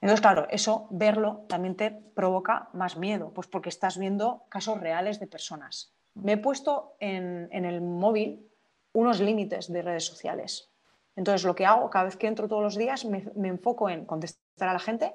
[0.00, 5.20] Entonces, claro, eso, verlo, también te provoca más miedo, pues porque estás viendo casos reales
[5.20, 5.94] de personas.
[6.14, 8.50] Me he puesto en, en el móvil
[8.92, 10.73] unos límites de redes sociales.
[11.16, 14.68] Entonces, lo que hago cada vez que entro todos los días, me, enfoco en contestar
[14.68, 15.12] a la gente,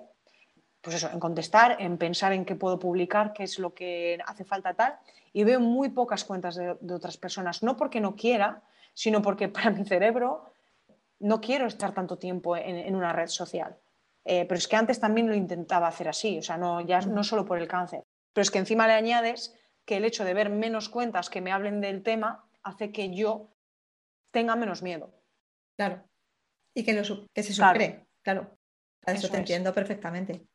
[0.82, 4.46] pues eso, en contestar, en pensar en qué puedo publicar, qué es lo que hace
[4.46, 4.98] falta tal,
[5.34, 9.72] y veo muy pocas cuentas de, otras personas, no porque no quiera, sino porque para
[9.72, 10.46] mi cerebro
[11.20, 13.78] no quiero estar tanto tiempo en, una red social.
[14.24, 17.24] Eh, pero es que antes también lo intentaba hacer así, o sea, no, ya no
[17.24, 20.50] solo por el cáncer, pero es que encima le añades que el hecho de ver
[20.50, 23.50] menos cuentas que me hablen del tema hace que yo
[24.32, 25.19] tenga menos miedo.
[25.80, 26.04] Claro.
[26.76, 26.94] Y que,
[27.34, 28.58] que se supere, claro.
[29.06, 30.46] Eso, te entiendo perfectamente.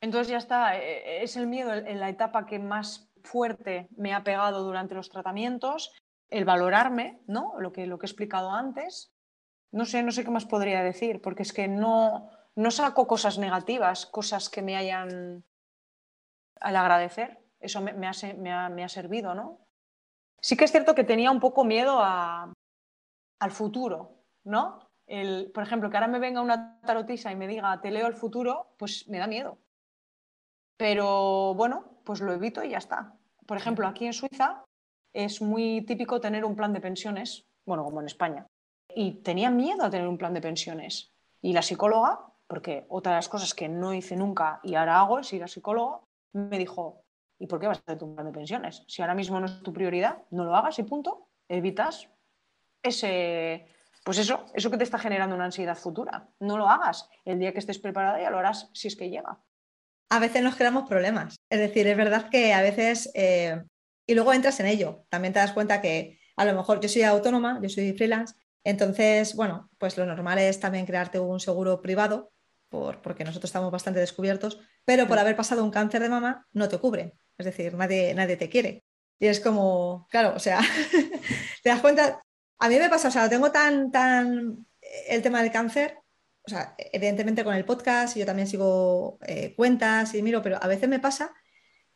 [0.00, 4.14] Entonces ya está, e, e, es el miedo en la etapa que más fuerte me
[4.14, 5.92] ha pegado durante los tratamientos,
[6.30, 7.60] el valorarme, ¿no?
[7.60, 9.12] Lo que, lo que he explicado antes.
[9.72, 13.36] No sé, no sé qué más podría decir, porque es que no, no saco cosas
[13.36, 15.44] negativas, cosas que me hayan
[16.60, 17.44] al agradecer.
[17.60, 19.66] Eso me, me, ha, me ha servido, ¿no?
[20.40, 22.50] Sí que es cierto que tenía un poco miedo a,
[23.38, 24.88] al futuro, ¿no?
[25.06, 28.14] El, por ejemplo, que ahora me venga una tarotisa y me diga, te leo el
[28.14, 29.58] futuro, pues me da miedo.
[30.76, 33.14] Pero bueno, pues lo evito y ya está.
[33.46, 34.64] Por ejemplo, aquí en Suiza
[35.12, 38.46] es muy típico tener un plan de pensiones, bueno, como en España.
[38.94, 41.12] Y tenía miedo a tener un plan de pensiones.
[41.40, 45.18] Y la psicóloga, porque otra de las cosas que no hice nunca y ahora hago
[45.18, 47.04] es ir a psicólogo, me dijo,
[47.38, 48.84] ¿y por qué vas a hacer un plan de pensiones?
[48.86, 51.28] Si ahora mismo no es tu prioridad, no lo hagas y punto.
[51.48, 52.08] Evitas
[52.82, 53.66] ese,
[54.04, 56.28] pues eso, eso que te está generando una ansiedad futura.
[56.40, 57.08] No lo hagas.
[57.24, 59.40] El día que estés preparada ya lo harás si es que llega.
[60.10, 61.36] A veces nos creamos problemas.
[61.48, 63.62] Es decir, es verdad que a veces, eh,
[64.06, 67.02] y luego entras en ello, también te das cuenta que a lo mejor yo soy
[67.02, 68.34] autónoma, yo soy freelance,
[68.64, 72.32] entonces, bueno, pues lo normal es también crearte un seguro privado,
[72.68, 76.68] por, porque nosotros estamos bastante descubiertos, pero por haber pasado un cáncer de mama no
[76.68, 77.14] te cubre.
[77.38, 78.84] Es decir, nadie, nadie te quiere.
[79.18, 80.60] Y es como, claro, o sea,
[81.62, 82.22] te das cuenta,
[82.62, 84.64] a mí me pasa, o sea, lo tengo tan, tan,
[85.08, 85.98] el tema del cáncer,
[86.44, 90.68] o sea, evidentemente con el podcast, yo también sigo eh, cuentas y miro, pero a
[90.68, 91.34] veces me pasa,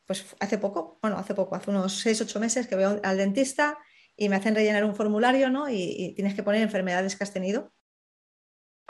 [0.07, 3.79] pues hace poco, bueno, hace poco, hace unos 6, 8 meses que voy al dentista
[4.16, 5.70] y me hacen rellenar un formulario, ¿no?
[5.70, 7.72] Y, tienes que poner enfermedades que has tenido.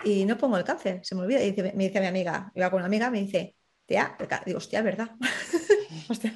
[0.03, 1.43] Y no pongo el cáncer, se me olvida.
[1.43, 5.11] Y me dice mi amiga, iba con una amiga, me dice, tía, digo, hostia, ¿verdad?
[6.09, 6.36] hostia.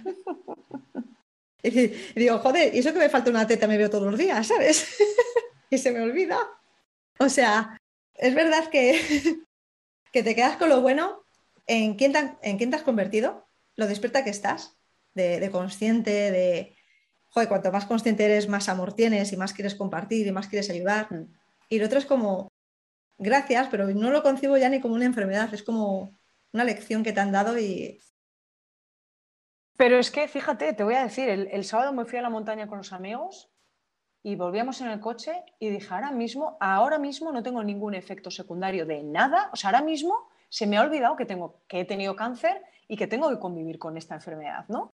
[2.14, 4.46] Y digo, joder, y eso que me falta una teta me veo todos los días,
[4.46, 4.96] ¿sabes?
[5.70, 6.38] y se me olvida.
[7.18, 7.76] O sea,
[8.14, 9.00] es verdad que,
[10.12, 11.22] que te quedas con lo bueno
[11.66, 13.46] en quién, te, en quién te has convertido,
[13.76, 14.78] lo despierta que estás,
[15.14, 16.76] de, de consciente, de,
[17.30, 20.70] joder, cuanto más consciente eres, más amor tienes y más quieres compartir y más quieres
[20.70, 21.12] ayudar.
[21.12, 21.32] Mm.
[21.68, 22.48] Y lo otro es como,
[23.18, 26.18] gracias, pero no lo concibo ya ni como una enfermedad, es como
[26.52, 28.00] una lección que te han dado y...
[29.80, 32.28] Pero es que, fíjate, te voy a decir, el, el sábado me fui a la
[32.28, 33.50] montaña con los amigos
[34.22, 38.30] y volvíamos en el coche y dije, ahora mismo, ahora mismo no tengo ningún efecto
[38.30, 41.84] secundario de nada, o sea, ahora mismo se me ha olvidado que, tengo, que he
[41.86, 44.90] tenido cáncer y que tengo que convivir con esta enfermedad, ¿no?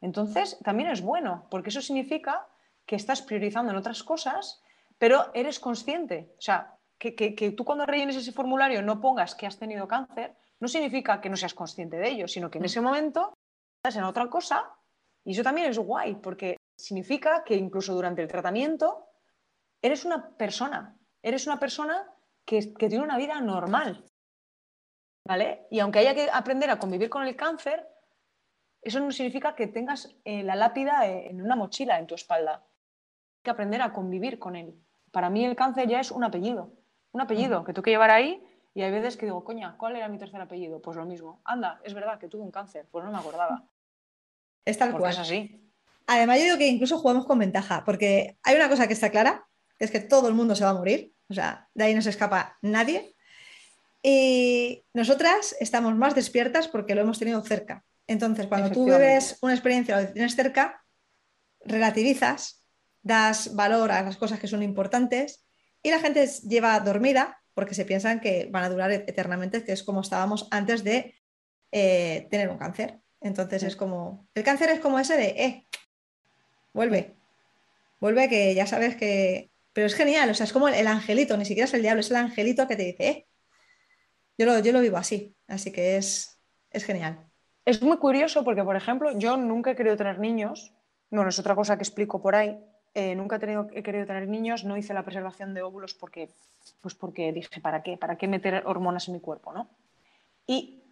[0.00, 2.46] Entonces, también es bueno, porque eso significa
[2.86, 4.62] que estás priorizando en otras cosas,
[4.96, 6.32] pero eres consciente.
[6.38, 9.86] O sea, que, que- que tú cuando rellenes ese formulario no pongas que has tenido
[9.86, 13.34] cáncer, no significa que no seas consciente de ello, sino que en ese momento
[13.88, 14.76] en otra cosa
[15.24, 19.06] y eso también es guay, porque significa que incluso durante el tratamiento
[19.82, 22.10] eres una persona, eres una persona
[22.44, 24.04] que, que tiene una vida normal.
[25.26, 25.66] ¿Vale?
[25.70, 27.86] Y aunque haya que aprender a convivir con el cáncer,
[28.82, 32.64] eso no significa que tengas eh, la lápida eh, en una mochila en tu espalda.
[32.64, 34.74] Hay que aprender a convivir con él.
[35.12, 36.72] Para mí el cáncer ya es un apellido,
[37.12, 38.42] un apellido que tengo que llevar ahí
[38.74, 40.80] y hay veces que digo, coña, ¿cuál era mi tercer apellido?
[40.80, 41.40] Pues lo mismo.
[41.44, 43.64] Anda, es verdad que tuve un cáncer, pues no me acordaba.
[44.64, 45.12] Es tal Porque cual.
[45.12, 45.70] es así.
[46.06, 49.46] Además, yo digo que incluso jugamos con ventaja, porque hay una cosa que está clara,
[49.78, 52.02] que es que todo el mundo se va a morir, o sea, de ahí no
[52.02, 53.14] se escapa nadie.
[54.02, 57.84] Y nosotras estamos más despiertas porque lo hemos tenido cerca.
[58.06, 60.84] Entonces, cuando tú vives una experiencia o lo tienes cerca,
[61.64, 62.64] relativizas,
[63.02, 65.44] das valor a las cosas que son importantes
[65.82, 69.82] y la gente lleva dormida porque se piensan que van a durar eternamente, que es
[69.82, 71.14] como estábamos antes de
[71.72, 73.00] eh, tener un cáncer.
[73.20, 73.66] Entonces Sí.
[73.66, 75.66] es como, el cáncer es como ese de, eh,
[76.72, 77.16] vuelve,
[78.00, 79.50] vuelve que ya sabes que...
[79.72, 82.00] Pero es genial, o sea, es como el, el angelito, ni siquiera es el diablo,
[82.00, 83.26] es el angelito que te dice, eh.
[84.36, 87.30] Yo lo, yo lo vivo así, así que es, es genial.
[87.64, 90.72] Es muy curioso porque, por ejemplo, yo nunca he querido tener niños.
[91.10, 92.58] Bueno, es otra cosa que explico por ahí.
[92.94, 96.30] Eh, nunca he, querido tener niños, no hice la preservación de óvulos porque,
[96.80, 97.96] pues porque dije, ¿para qué?
[97.96, 99.52] ¿Para qué meter hormonas en mi cuerpo?
[99.52, 99.68] ¿no?
[100.46, 100.82] Y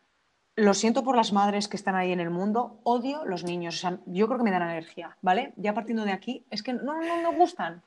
[0.54, 3.84] lo siento por las madres que están ahí en el mundo, odio los niños.
[3.84, 5.52] O yo creo que me dan alergia, ¿vale?
[5.56, 7.82] Ya partiendo de aquí, es que no, no me gustan.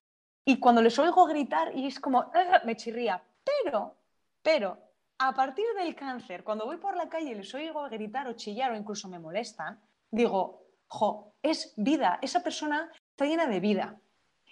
[0.46, 3.22] Y cuando les oigo gritar y es como, "Ah", me chirría.
[3.64, 3.96] Pero,
[4.42, 4.78] pero,
[5.20, 8.72] a partir del cáncer, cuando voy por la calle y les oigo gritar o chillar
[8.72, 12.90] o incluso me molestan, digo, jo, es vida, esa persona
[13.22, 14.00] está llena de vida.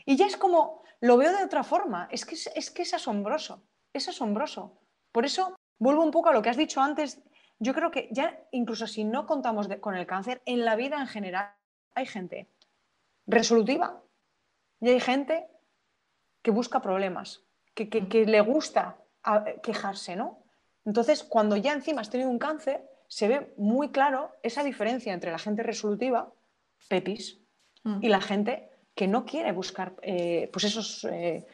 [0.05, 3.63] Y ya es como, lo veo de otra forma, es que es, que es asombroso,
[3.93, 4.77] es asombroso.
[5.12, 7.19] Por eso, vuelvo un poco a lo que has dicho antes,
[7.60, 11.08] yo creo que ya incluso si no contamos con el cáncer, en la vida en
[11.08, 11.53] general
[11.95, 12.47] hay gente
[13.25, 14.01] resolutiva
[14.79, 15.47] y hay gente
[16.41, 20.43] que busca problemas, que, que- que le gusta a- quejarse, ¿no?
[20.86, 25.32] Entonces, cuando ya encima has tenido un cáncer, se ve muy claro esa diferencia entre
[25.32, 26.32] la gente resolutiva,
[26.88, 27.41] pepis,
[27.84, 28.00] Mm.
[28.04, 31.46] y la gente que no quiere buscar, eh, pues esos, eh,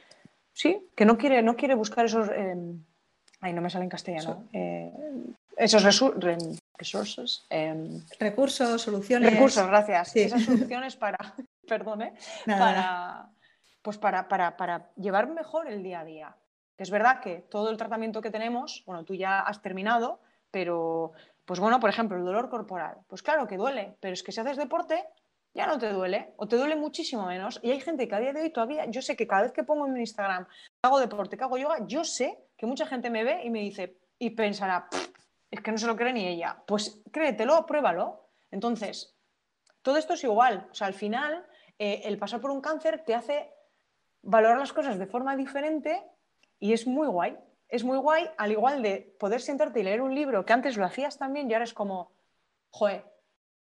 [0.53, 2.55] sí, que no quiere, no quiere buscar esos, eh,
[3.41, 4.91] ay, no me sale en castellano, eh,
[5.57, 9.31] esos resources, eh, Recursos, soluciones.
[9.31, 10.21] recursos, gracias, Sí.
[10.21, 11.17] esas soluciones para,
[11.67, 12.13] perdón, ¿eh?
[12.47, 13.29] Nada, para,
[13.81, 16.35] pues para, para, para llevar mejor el día a día.
[16.77, 20.19] Es verdad que todo el tratamiento que tenemos, bueno, tú ya has terminado,
[20.51, 21.13] pero,
[21.45, 24.41] pues bueno, por ejemplo, el dolor corporal, pues claro que duele, pero es que si
[24.41, 25.05] haces deporte
[25.55, 27.59] ya no te duele, o te duele muchísimo menos.
[27.63, 29.63] Y hay gente que a día de hoy todavía, yo sé que cada vez que
[29.63, 30.45] pongo en mi Instagram,
[30.83, 33.97] hago deporte, que hago yoga, yo sé que mucha gente me ve y me dice,
[34.19, 35.09] y pensará, "Pff,
[35.49, 36.61] es que no se lo cree ni ella.
[36.67, 38.27] Pues créetelo, pruébalo.
[38.51, 39.15] Entonces,
[39.81, 40.67] todo esto es igual.
[40.71, 41.45] O sea, al final,
[41.79, 43.49] eh, el pasar por un cáncer te hace
[44.21, 46.03] valorar las cosas de forma diferente
[46.59, 47.37] y es muy guay.
[47.69, 50.85] Es muy guay, al igual de poder sentarte y leer un libro que antes lo
[50.85, 52.11] hacías también y ahora es como,
[52.71, 53.05] joder,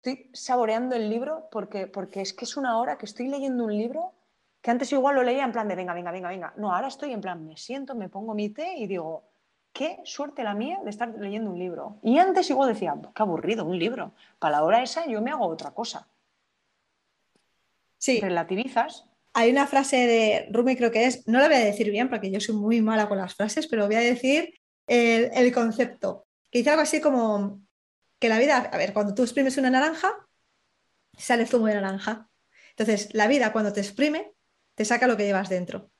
[0.05, 3.75] estoy saboreando el libro porque, porque es que es una hora que estoy leyendo un
[3.75, 4.13] libro
[4.61, 6.55] que antes igual lo leía en plan de venga, venga, venga, venga.
[6.57, 9.25] No, ahora estoy en plan, me siento, me pongo mi té y digo,
[9.73, 11.99] qué suerte la mía de estar leyendo un libro.
[12.03, 14.13] Y antes igual decía, qué aburrido, un libro.
[14.39, 16.07] Para la hora esa yo me hago otra cosa.
[17.99, 19.07] Sí, Relativizas.
[19.33, 22.31] hay una frase de Rumi, creo que es, no la voy a decir bien porque
[22.31, 24.55] yo soy muy mala con las frases, pero voy a decir
[24.87, 27.64] el, el concepto, que dice algo así como
[28.25, 30.11] que la vida, a ver, cuando tú exprimes una naranja,
[31.18, 32.31] sale zumo de naranja.
[32.70, 34.33] Entonces, la vida cuando te exprime,
[34.75, 35.91] te saca lo que llevas dentro.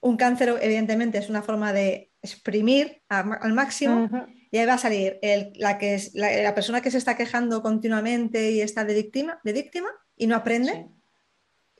[0.00, 4.08] Un cáncer, evidentemente, es una forma de exprimir a- al máximo
[4.50, 7.18] y ahí va a salir el- la, que es, la, la persona que se está
[7.18, 10.72] quejando continuamente y está de víctima, de víctima y no aprende.
[10.72, 10.86] Sí.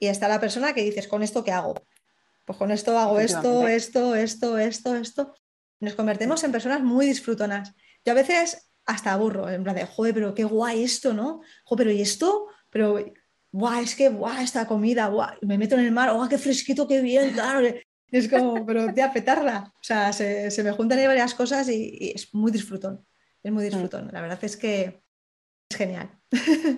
[0.01, 1.75] Y está la persona que dices, ¿con esto qué hago?
[2.45, 5.35] Pues con esto hago esto, esto, esto, esto, esto.
[5.81, 7.73] Nos convertimos en personas muy disfrutonas.
[8.05, 11.41] Yo a veces hasta aburro, en plan de, joder, pero qué guay esto, ¿no?
[11.65, 12.47] Joder, pero ¿y esto?
[12.71, 12.99] Pero,
[13.51, 16.89] guay, es que, guay, esta comida, guay, me meto en el mar, guay, qué fresquito,
[16.89, 17.67] qué bien, claro.
[18.13, 19.73] Es como, pero te petarla.
[19.75, 23.07] O sea, se, se, me juntan ahí varias cosas y, y, es muy disfrutón.
[23.43, 24.11] Es muy disfrutón.
[24.13, 25.02] La verdad es que
[25.77, 26.11] genial.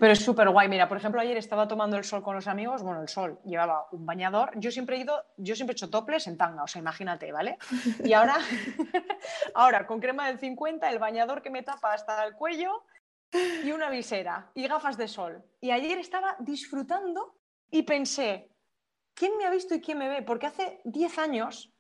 [0.01, 0.69] Pero es súper guay.
[0.69, 2.83] Mira, por ejemplo, ayer estaba tomando el sol con los amigos.
[2.83, 4.53] Bueno, el sol llevaba un bañador.
[4.57, 7.59] Yo siempre he ido, yo siempre he hecho toples en tanga, o sea, imagínate, ¿vale?
[8.05, 8.37] Y ahora,
[9.55, 12.85] ahora con crema del 50, el bañador que me tapa hasta el cuello
[13.65, 15.45] y una visera y gafas de sol.
[15.61, 17.37] Y ayer estaba disfrutando
[17.71, 18.51] y pensé,
[19.15, 20.23] ¿quién me ha visto y quién me ve?
[20.23, 21.73] Porque hace 10 años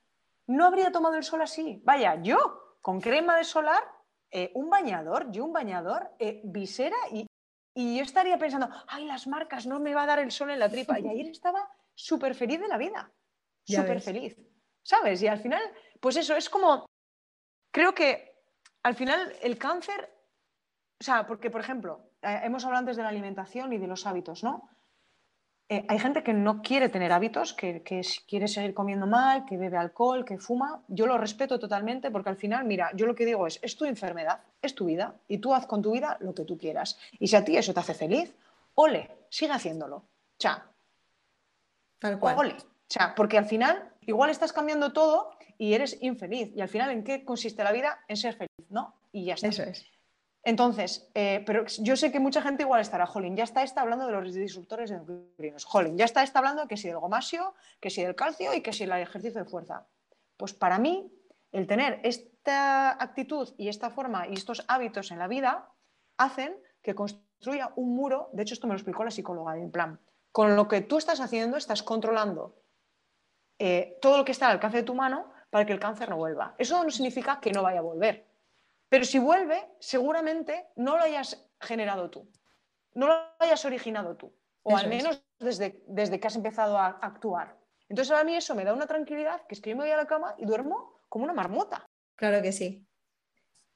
[0.46, 1.80] no habría tomado el sol así.
[1.84, 3.82] Vaya, yo con crema de solar,
[4.36, 7.24] eh, un bañador, yo un bañador, eh, visera y,
[7.72, 10.58] y, yo estaría pensando, ay, las marcas, no me va a dar el sol en
[10.58, 10.98] la tripa.
[10.98, 13.12] Y ayer estaba súper feliz de la vida,
[13.64, 14.36] súper feliz,
[14.82, 15.22] ¿sabes?
[15.22, 15.62] Y al final,
[16.00, 16.84] pues eso, es como,
[17.72, 18.42] creo que
[18.82, 20.12] al final el cáncer,
[21.00, 24.04] o sea, porque por ejemplo, eh, hemos hablado antes de la alimentación y de los
[24.04, 24.68] hábitos, ¿no?
[25.74, 29.56] Eh, hay gente que no quiere tener hábitos, que, que, quiere seguir comiendo mal, que
[29.56, 30.84] bebe alcohol, que fuma.
[30.86, 33.84] Yo lo respeto totalmente porque al final, mira, yo lo que digo es, es tu
[33.84, 36.96] enfermedad, es tu vida y tú haz con tu vida lo que tú quieras.
[37.18, 38.32] Y si a ti eso te hace feliz,
[38.76, 40.04] ole, sigue haciéndolo.
[40.38, 40.64] Cha.
[41.98, 42.38] Tal cual.
[42.38, 42.56] Ole.
[42.88, 46.52] Cha, porque al final igual estás cambiando todo y eres infeliz.
[46.54, 47.98] Y al final, ¿en qué consiste la vida?
[48.06, 48.94] En ser feliz, ¿no?
[49.10, 49.48] Y ya está.
[49.48, 49.84] Eso es.
[50.44, 54.06] Entonces, eh, pero yo sé que mucha gente igual estará, Jolín, ya está esta hablando
[54.06, 58.02] de los disruptores endocrinos, Jolín, ya está esta hablando que si del gomasio, que si
[58.02, 59.86] del calcio y que si el ejercicio de fuerza.
[60.36, 61.10] Pues para mí,
[61.50, 65.70] el tener esta actitud y esta forma y estos hábitos en la vida
[66.18, 69.98] hacen que construya un muro, de hecho esto me lo explicó la psicóloga, en plan,
[70.30, 72.60] con lo que tú estás haciendo estás controlando
[73.58, 76.16] eh, todo lo que está al alcance de tu mano para que el cáncer no
[76.16, 76.54] vuelva.
[76.58, 78.33] Eso no significa que no vaya a volver
[78.94, 82.30] pero si vuelve, seguramente no lo hayas generado tú,
[82.94, 84.32] no lo hayas originado tú,
[84.62, 87.58] o Eso al menos desde, desde que has empezado a actuar.
[87.88, 89.96] Entonces a mí eso me da una tranquilidad, que es que yo me voy a
[89.96, 91.84] la cama y duermo como una marmota.
[92.14, 92.86] Claro que sí.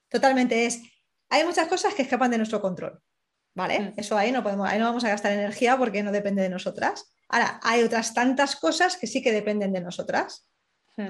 [0.09, 0.83] Totalmente es.
[1.31, 3.03] Hay muchas cosas que escapan de nuestro control.
[3.57, 3.81] ¿Vale?
[3.81, 3.95] Mm.
[3.97, 7.13] Eso ahí no podemos, ahí no vamos a gastar energía porque no depende de nosotras.
[7.29, 10.49] Ahora, hay otras tantas cosas que sí que dependen de nosotras.
[10.97, 11.09] Mm.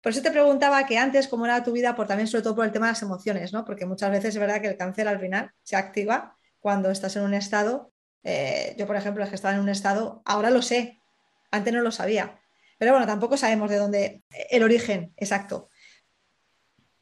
[0.00, 2.64] Por eso te preguntaba que antes cómo era tu vida, por también sobre todo por
[2.64, 3.64] el tema de las emociones, ¿no?
[3.64, 7.22] Porque muchas veces es verdad que el cáncer al final se activa cuando estás en
[7.22, 7.92] un estado.
[8.22, 11.00] eh, yo, por ejemplo, es que estaba en un estado, ahora lo sé,
[11.50, 12.40] antes no lo sabía.
[12.78, 15.68] Pero bueno, tampoco sabemos de dónde el origen exacto.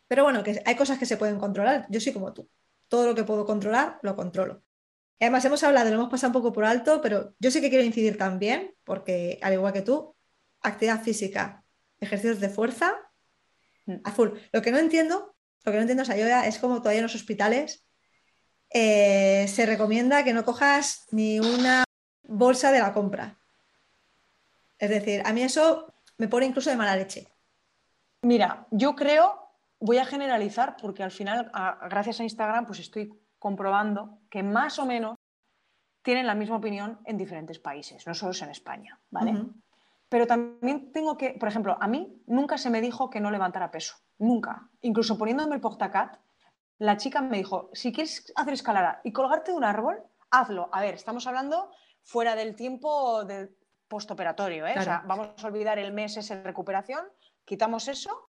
[0.08, 1.86] Pero bueno, que hay cosas que se pueden controlar.
[1.90, 2.50] Yo soy como tú.
[2.88, 4.64] Todo lo que puedo controlar, lo controlo.
[5.20, 7.68] Y además hemos hablado, lo hemos pasado un poco por alto, pero yo sí que
[7.68, 10.16] quiero incidir también, porque al igual que tú,
[10.62, 11.64] actividad física,
[12.00, 12.94] ejercicios de fuerza,
[14.04, 14.30] a full.
[14.52, 15.34] Lo que no entiendo,
[15.64, 17.84] lo que no entiendo, o sea, yo ya- es como todavía en los hospitales
[18.70, 21.84] eh, se recomienda que no cojas ni una
[22.24, 23.38] bolsa de la compra.
[24.78, 27.28] Es decir, a mí eso me pone incluso de mala leche.
[28.22, 29.40] Mira, yo creo,
[29.80, 34.78] voy a generalizar porque al final, a- gracias a Instagram, pues estoy comprobando que más
[34.78, 35.16] o menos
[36.02, 39.32] tienen la misma opinión en diferentes países, no solo es en España, ¿vale?
[40.08, 43.70] Pero también tengo que, por ejemplo, a mí nunca se me dijo que no levantara
[43.70, 44.70] peso, nunca.
[44.80, 46.18] Incluso poniéndome el portacat,
[46.78, 50.70] la chica me dijo, si quieres hacer escalada y colgarte de un árbol, hazlo.
[50.72, 51.70] A ver, estamos hablando
[52.02, 53.50] fuera del tiempo de
[53.88, 54.74] postoperatorio, ¿eh?
[54.78, 57.04] O sea, vamos a olvidar el mes ese de recuperación,
[57.44, 58.30] quitamos eso.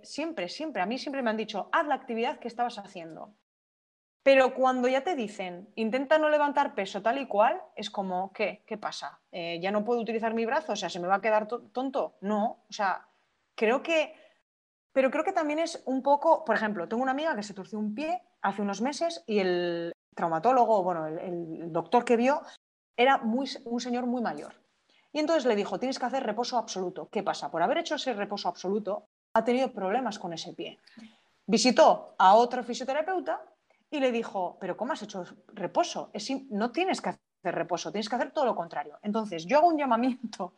[0.00, 3.34] Siempre, siempre, a mí siempre me han dicho, haz la actividad que estabas haciendo.
[4.24, 8.64] Pero cuando ya te dicen, intenta no levantar peso tal y cual, es como, ¿qué?
[8.66, 9.20] ¿Qué pasa?
[9.30, 10.72] Eh, ¿Ya no puedo utilizar mi brazo?
[10.72, 12.14] O sea, ¿se me va a quedar to- tonto?
[12.22, 13.06] No, o sea,
[13.54, 14.14] creo que...
[14.92, 17.78] Pero creo que también es un poco, por ejemplo, tengo una amiga que se torció
[17.78, 22.40] un pie hace unos meses y el traumatólogo, bueno, el, el doctor que vio,
[22.96, 24.54] era muy, un señor muy mayor.
[25.12, 27.08] Y entonces le dijo, tienes que hacer reposo absoluto.
[27.10, 27.50] ¿Qué pasa?
[27.50, 30.78] Por haber hecho ese reposo absoluto, ha tenido problemas con ese pie.
[31.46, 33.42] Visitó a otro fisioterapeuta
[33.94, 36.10] y le dijo, pero ¿cómo has hecho reposo?
[36.12, 38.98] Es no tienes que hacer reposo, tienes que hacer todo lo contrario.
[39.02, 40.54] Entonces, yo hago un llamamiento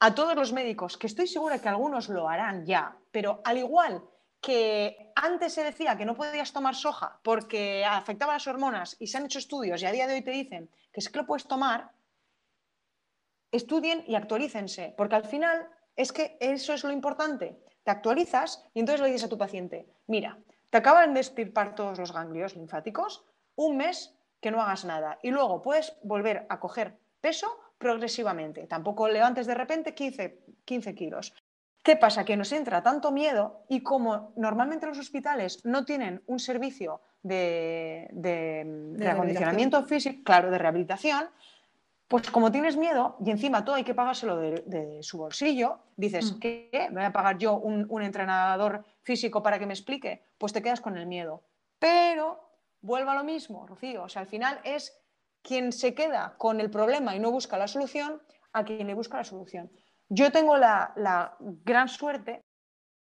[0.00, 4.02] a todos los médicos, que estoy segura que algunos lo harán ya, pero al igual
[4.40, 9.18] que antes se decía que no podías tomar soja porque afectaba las hormonas y se
[9.18, 11.46] han hecho estudios y a día de hoy te dicen que sí que lo puedes
[11.46, 11.92] tomar,
[13.52, 17.62] estudien y actualícense, porque al final es que eso es lo importante.
[17.84, 20.38] Te actualizas y entonces le dices a tu paciente, mira,
[20.72, 25.30] te acaban de estirpar todos los ganglios linfáticos, un mes que no hagas nada y
[25.30, 27.46] luego puedes volver a coger peso
[27.76, 28.66] progresivamente.
[28.66, 31.34] Tampoco levantes de repente 15, 15 kilos.
[31.82, 32.24] ¿Qué pasa?
[32.24, 38.08] Que nos entra tanto miedo y como normalmente los hospitales no tienen un servicio de,
[38.12, 41.26] de, acondicionamiento físico, claro, de rehabilitación,
[42.12, 46.38] pues como tienes miedo y encima todo hay que pagárselo de, su bolsillo, dices, mm.
[46.40, 46.88] ¿qué?
[46.90, 50.22] ¿Me voy a pagar yo un, un, entrenador físico para que me explique?
[50.36, 51.42] Pues te quedas con el miedo.
[51.78, 52.38] Pero
[52.82, 54.02] vuelvo a lo mismo, Rocío.
[54.02, 54.94] O sea, al final es
[55.40, 58.20] quien se queda con el problema y no busca la solución
[58.52, 59.72] a quien le busca la solución.
[60.10, 60.92] Yo tengo la,
[61.40, 62.44] gran suerte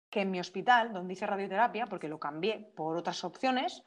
[0.10, 3.84] que en mi hospital, donde hice radioterapia, porque lo cambié por otras opciones,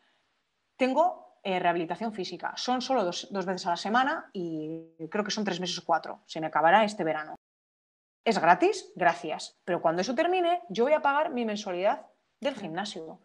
[0.77, 2.53] tengo eh, rehabilitación física.
[2.57, 6.23] Son solo dos, veces a la semana y creo que son tres meses o cuatro.
[6.27, 7.37] Se me acabará este verano.
[8.25, 8.93] ¿Es gratis?
[8.95, 9.59] Gracias.
[9.65, 12.07] Pero cuando eso termine, yo voy a pagar mi mensualidad
[12.41, 13.21] del gimnasio.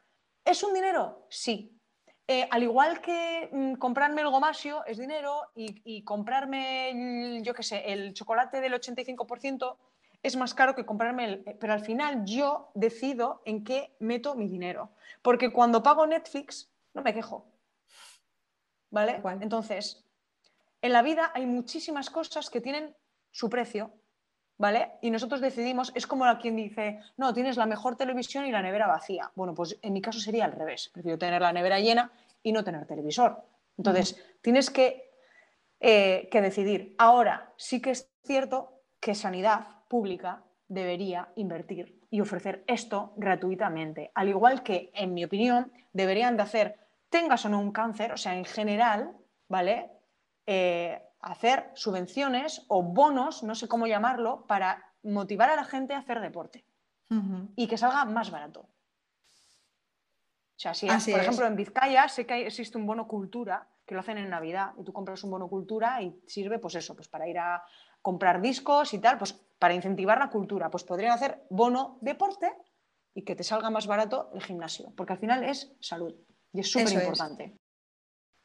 [0.46, 1.26] ¿Es un dinero?
[1.30, 1.80] Sí.
[2.28, 7.92] Eh, al igual que mm, comprarme el gomasio es dinero y, comprarme, yo qué sé,
[7.92, 9.76] el chocolate del 85%
[10.22, 11.44] es más caro que comprarme el...
[11.60, 14.92] Pero al final yo decido en qué meto mi dinero.
[15.22, 17.53] Porque cuando pago Netflix no me quejo.
[18.94, 19.20] ¿Vale?
[19.42, 20.06] Entonces,
[20.80, 22.96] en la vida hay muchísimas cosas que tienen
[23.32, 23.92] su precio.
[24.56, 24.92] ¿Vale?
[25.02, 28.86] Y nosotros decidimos, es como quien dice, no, tienes la mejor televisión y la nevera
[28.86, 29.32] vacía.
[29.34, 30.92] Bueno, pues en mi caso sería al revés.
[30.94, 32.12] Prefiero tener la nevera llena
[32.44, 33.44] y no tener televisor.
[33.80, 35.12] Entonces, tienes que,
[35.80, 36.94] eh, que decidir.
[37.00, 44.12] Ahora, sí que es cierto que sanidad pública debería invertir y ofrecer esto gratuitamente.
[44.14, 46.83] Al igual que, en mi opinión, deberían de hacer,
[47.14, 49.16] tengas o no un cáncer, o sea, en general,
[49.48, 49.92] ¿vale?
[50.48, 56.00] Eh, hacer subvenciones o bonos, no sé cómo llamarlo, para motivar a la gente a
[56.00, 56.66] hacer deporte
[57.56, 58.62] y que salga más barato.
[58.62, 64.00] O sea, si, por ejemplo, en Vizcaya sé que existe un bono cultura que lo
[64.00, 67.28] hacen en Navidad y tú compras un bono cultura y sirve, pues eso, pues para
[67.28, 67.64] ir a
[68.02, 70.72] comprar discos y tal, pues para incentivar la cultura.
[70.72, 72.52] Pues podrían hacer bono deporte
[73.14, 76.16] y que te salga más barato el gimnasio, porque al final es salud
[76.54, 77.58] y es súper importante.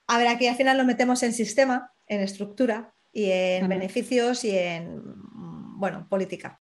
[0.06, 4.56] A ver, aquí al final lo metemos en sistema, en estructura y en beneficios y
[4.56, 5.02] en,
[5.78, 6.60] bueno, política.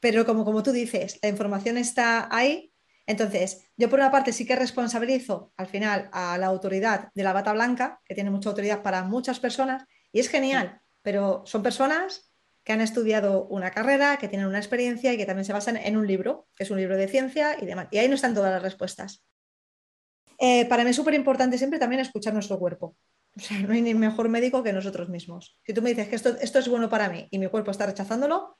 [0.00, 2.72] Pero como, como tú dices, la información está ahí.
[3.06, 7.32] Entonces, yo por una parte sí que responsabilizo al final a la autoridad de la
[7.32, 12.30] bata blanca, que tiene mucha autoridad para muchas personas, y es genial, pero son personas
[12.64, 15.96] que han estudiado una carrera, que tienen una experiencia y que también se basan en
[15.96, 17.88] un libro, que es un libro de ciencia y demás.
[17.90, 19.24] Y ahí no están todas las respuestas.
[20.38, 22.96] Eh, para mí es súper importante siempre también escuchar nuestro cuerpo.
[23.36, 25.58] O sea, no hay ni mejor médico que nosotros mismos.
[25.64, 27.86] Si tú me dices que esto, esto es bueno para mí y mi cuerpo está
[27.86, 28.56] rechazándolo,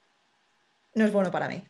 [0.95, 1.63] no es bueno para mí.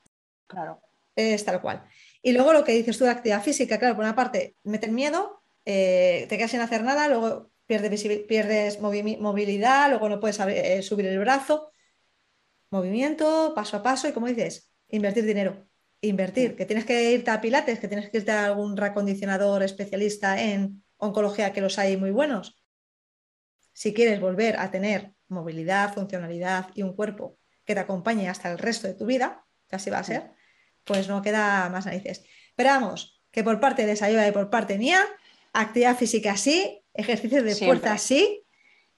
[0.46, 0.80] Claro.
[1.14, 1.84] Es tal cual.
[2.22, 5.42] Y luego lo que dices tú de actividad física, claro, por una parte, meten miedo,
[5.64, 11.06] eh, te quedas sin hacer nada, luego pierdes, pierdes movilidad, luego no puedes eh, subir
[11.06, 11.72] el brazo.
[12.70, 15.66] Movimiento, paso a paso, y como dices, invertir dinero.
[16.00, 20.40] Invertir, que tienes que irte a Pilates, que tienes que irte a algún recondicionador especialista
[20.40, 22.58] en oncología, que los hay muy buenos
[23.78, 28.58] si quieres volver a tener movilidad, funcionalidad y un cuerpo que te acompañe hasta el
[28.58, 30.32] resto de tu vida, que así va a ser,
[30.82, 32.24] pues no queda más narices.
[32.56, 35.04] Pero vamos, que por parte de Sayoa y por parte mía,
[35.52, 38.44] actividad física sí, ejercicios de fuerza sí,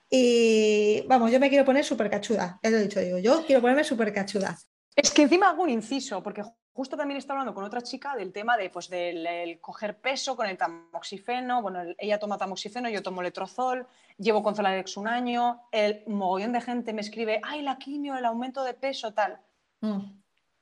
[0.09, 3.61] y vamos, yo me quiero poner súper cachuda, ya lo he dicho, digo, yo quiero
[3.61, 4.59] ponerme súper cachuda.
[4.97, 6.43] Es que encima hago un inciso, porque
[6.73, 10.47] justo también está hablando con otra chica del tema de, pues, del coger peso con
[10.47, 11.63] el tamoxifeno.
[11.63, 13.87] Bueno, ella toma tamoxifeno, yo tomo letrozol,
[14.19, 15.63] llevo con Zoladex un año.
[15.73, 19.41] El mogollón de gente me escribe, ay, la quimio, el aumento de peso, tal.
[19.81, 20.21] Mm.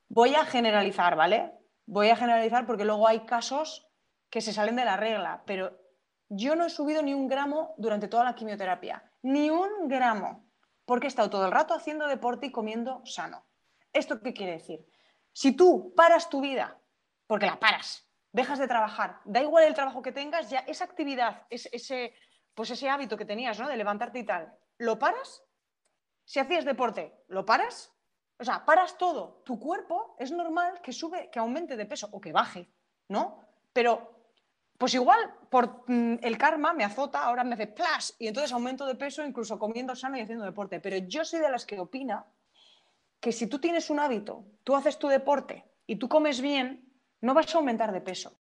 [0.09, 1.52] Voy a generalizar, ¿vale?
[1.86, 3.88] Voy a generalizar porque luego hay casos
[4.30, 5.78] que se salen de la regla, pero
[6.28, 10.46] yo no he subido ni un gramo durante toda la quimioterapia, ni un gramo,
[10.84, 13.46] porque he estado todo el rato haciendo deporte y comiendo sano.
[13.92, 14.86] ¿Esto qué quiere decir?
[15.39, 16.82] Si tú paras tu vida,
[17.28, 21.47] porque la paras, dejas de trabajar, da igual el trabajo que tengas, ya esa actividad,
[21.49, 22.12] ese,
[22.55, 23.68] pues ese hábito que tenías, ¿no?
[23.68, 25.45] De levantarte y tal, ¿lo paras?
[26.24, 27.95] Si hacías deporte, ¿lo paras?
[28.36, 29.45] O sea, paras todo.
[29.45, 32.68] Tu cuerpo es normal que sube, que aumente de peso o que baje,
[33.07, 33.39] ¿no?
[33.72, 34.24] Pero,
[34.76, 38.86] pues igual por mm, el karma me azota, ahora me hace plas y entonces aumento
[38.86, 40.80] de peso incluso comiendo sano y haciendo deporte.
[40.80, 42.26] Pero yo soy de las que opina
[43.20, 47.34] que si tú tienes un hábito, tú haces tu deporte y tú comes bien, no
[47.34, 48.38] vas a aumentar de peso.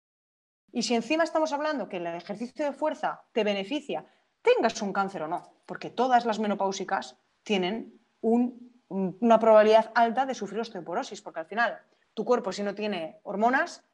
[0.72, 4.06] Y si encima estamos hablando que el ejercicio de fuerza te beneficia,
[4.40, 10.60] tengas un cáncer o no, porque todas las menopáusicas tienen una probabilidad alta de sufrir
[10.60, 11.78] osteoporosis, porque al final
[12.14, 13.84] tu cuerpo si no tiene hormonas,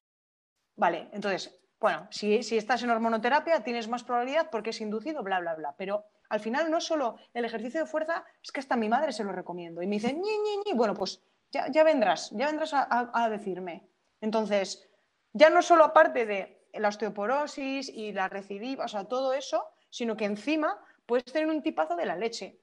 [0.77, 5.41] vale, entonces, bueno, si, si estás en hormonoterapia tienes más probabilidad porque es inducido, bla,
[5.41, 8.89] bla, bla, pero al final no solo el ejercicio de fuerza, es que hasta mi
[8.89, 9.83] madre se lo recomiendo.
[9.83, 10.73] Y me dice, ñi, ñi, ñi.
[10.75, 13.89] Bueno, pues ya, ya vendrás, ya vendrás a, decirme.
[14.21, 14.89] Entonces,
[15.33, 20.17] ya no solo aparte de la osteoporosis y la recidiva, o sea, todo eso, sino
[20.17, 22.61] que encima puedes tener un tipazo de la leche.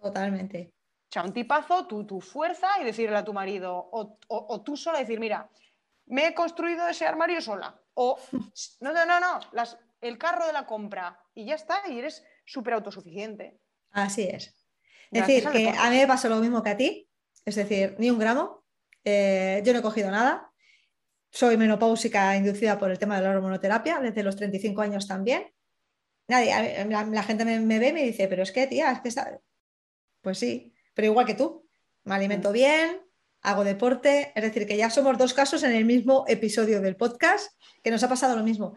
[0.00, 0.72] Totalmente.
[1.08, 4.98] O sea, un tipazo, tu, tu fuerza y decirle a tu marido, o, tú sola
[4.98, 5.48] decir, mira,
[6.06, 7.74] me he construido ese armario sola.
[7.94, 8.18] O,
[8.80, 12.24] no, no, no, no, las, el carro de la compra y ya está, y eres
[12.44, 13.58] súper autosuficiente.
[13.90, 14.54] Así es.
[15.10, 17.08] Es decir, que a mí me pasó lo mismo que a ti,
[17.44, 18.64] es decir, ni un gramo,
[19.04, 20.50] eh, yo no he cogido nada,
[21.30, 25.52] soy menopáusica inducida por el tema de la hormonoterapia, desde los 35 años también.
[26.28, 29.40] Nadie, la, gente me, ve y me dice, pero es que, tía, es que está...
[30.20, 31.66] Pues sí, pero igual que tú,
[32.04, 32.52] me alimento mm.
[32.52, 33.00] bien,
[33.42, 37.52] hago deporte, es decir, que ya somos dos casos en el mismo episodio del podcast
[37.82, 38.74] que nos ha pasado lo mismo.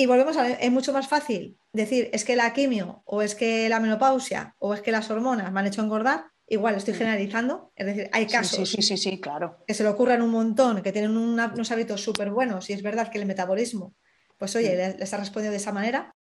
[0.00, 3.34] Y volvemos a ver, es mucho más fácil decir, es que la quimio o es
[3.34, 6.98] que la menopausia o es que las hormonas me han hecho engordar, igual estoy mm.
[6.98, 9.64] generalizando, es decir, hay casos sí, sí, sí, claro.
[9.66, 13.10] que se le ocurran un montón, que tienen unos hábitos súper buenos y es verdad
[13.10, 13.96] que el metabolismo,
[14.36, 15.00] pues oye, mm.
[15.00, 16.14] les, ha respondido de esa manera,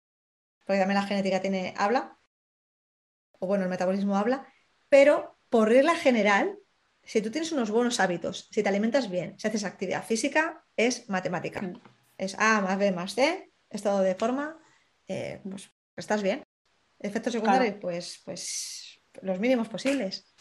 [0.65, 2.17] porque también la genética tiene, habla,
[3.37, 4.51] o bueno, el metabolismo habla,
[4.89, 6.57] pero por regla general,
[7.03, 11.07] si tú tienes unos buenos hábitos, si te alimentas bien, si haces actividad física, es
[11.09, 11.61] matemática.
[12.17, 14.57] Es A más B más C estado de forma,
[15.07, 16.43] eh, pues estás bien.
[16.99, 20.33] Efectos secundarios, pues, pues los mínimos posibles.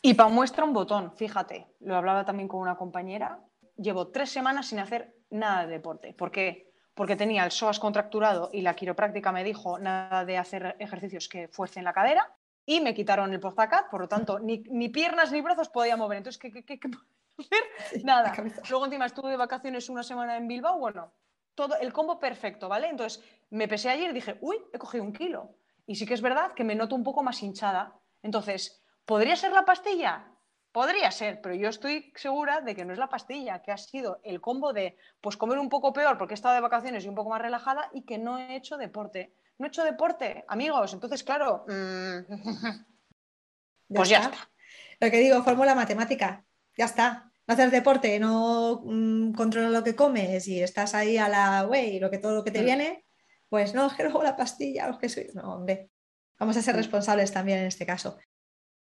[0.00, 3.40] Y para muestra un botón, fíjate, lo hablaba también con una compañera,
[3.76, 6.12] llevo tres semanas sin hacer nada de deporte.
[6.14, 6.72] ¿Por qué?
[6.94, 11.48] Porque tenía el psoas contracturado y la quiropráctica me dijo nada de hacer ejercicios que
[11.48, 12.34] fuercen la cadera
[12.66, 16.18] y me quitaron el postacat, por lo tanto, ni, piernas ni brazos podía mover.
[16.18, 16.90] Entonces, ¿qué, qué, qué?
[18.04, 18.32] Nada.
[18.68, 21.12] Luego encima estuve de vacaciones una semana en Bilbao, bueno,
[21.54, 22.88] todo el combo perfecto, ¿vale?
[22.88, 25.56] Entonces me pesé ayer y dije, uy, he cogido un kilo.
[25.86, 27.98] Y sí que es verdad que me noto un poco más hinchada.
[28.22, 30.28] Entonces, ¿podría ser la pastilla?
[30.72, 34.20] Podría ser, pero yo estoy segura de que no es la pastilla, que ha sido
[34.24, 37.14] el combo de pues comer un poco peor porque he estado de vacaciones y un
[37.14, 39.34] poco más relajada y que no he hecho deporte.
[39.58, 40.92] No he hecho deporte, amigos.
[40.92, 42.84] Entonces, claro, mm,
[43.94, 44.50] pues ya está.
[44.98, 46.44] Lo que digo, fórmula matemática,
[46.76, 51.28] ya está no haces deporte, no mm, controlas lo que comes y estás ahí a
[51.28, 53.04] la way, lo que todo lo que te viene,
[53.48, 55.28] pues no, es que luego la pastilla, los que soy.
[55.34, 55.90] No, hombre,
[56.38, 58.18] vamos a ser responsables también en este caso.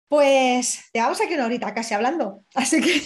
[0.08, 3.02] Pues llevamos aquí una horita casi hablando, así que,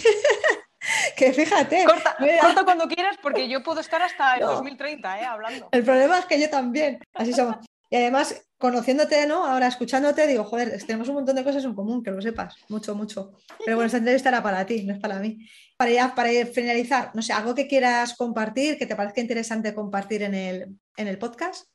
[1.16, 1.84] que fíjate.
[1.84, 2.16] Corta,
[2.64, 5.24] cuando quieras porque yo puedo estar hasta el 2030 ¿eh?
[5.24, 5.68] hablando.
[5.72, 7.56] El problema es que yo también, así somos.
[7.90, 9.46] Y además, conociéndote, ¿no?
[9.46, 12.94] Ahora escuchándote, digo, joder, tenemos un montón de cosas en común, que lo sepas, mucho,
[12.94, 13.32] mucho.
[13.64, 15.48] Pero bueno, esta entrevista era para ti, no es para mí.
[15.76, 20.22] Para ya, para finalizar, no sé, algo que quieras compartir, que te parezca interesante compartir
[20.24, 21.70] en el, en el podcast.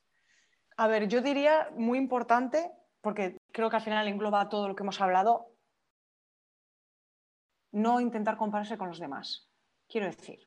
[0.76, 2.70] A ver, yo diría muy importante,
[3.00, 5.54] porque creo que al final engloba todo lo que hemos hablado,
[7.72, 9.48] no intentar compararse con los demás.
[9.88, 10.46] Quiero decir,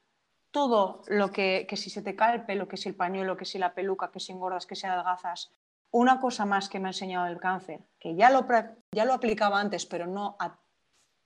[0.52, 3.46] todo lo que, que si se te cae el pelo, que si el pañuelo, que
[3.46, 5.52] si la peluca, que si engordas, que si adelgazas,
[5.92, 8.46] una cosa más que me ha enseñado el cáncer, que ya lo,
[8.92, 10.38] ya lo aplicaba antes, pero no,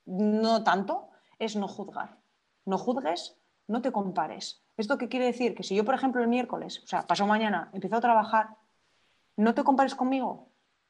[0.06, 1.10] no tanto,
[1.40, 2.18] es no juzgar.
[2.66, 3.38] No juzgues,
[3.68, 4.64] no te compares.
[4.78, 5.56] ¿Esto qué quiere decir?
[5.56, 8.50] Que si yo, por ejemplo, el miércoles, o sea, pasado mañana, empiezo a trabajar,
[9.36, 10.50] no te compares conmigo.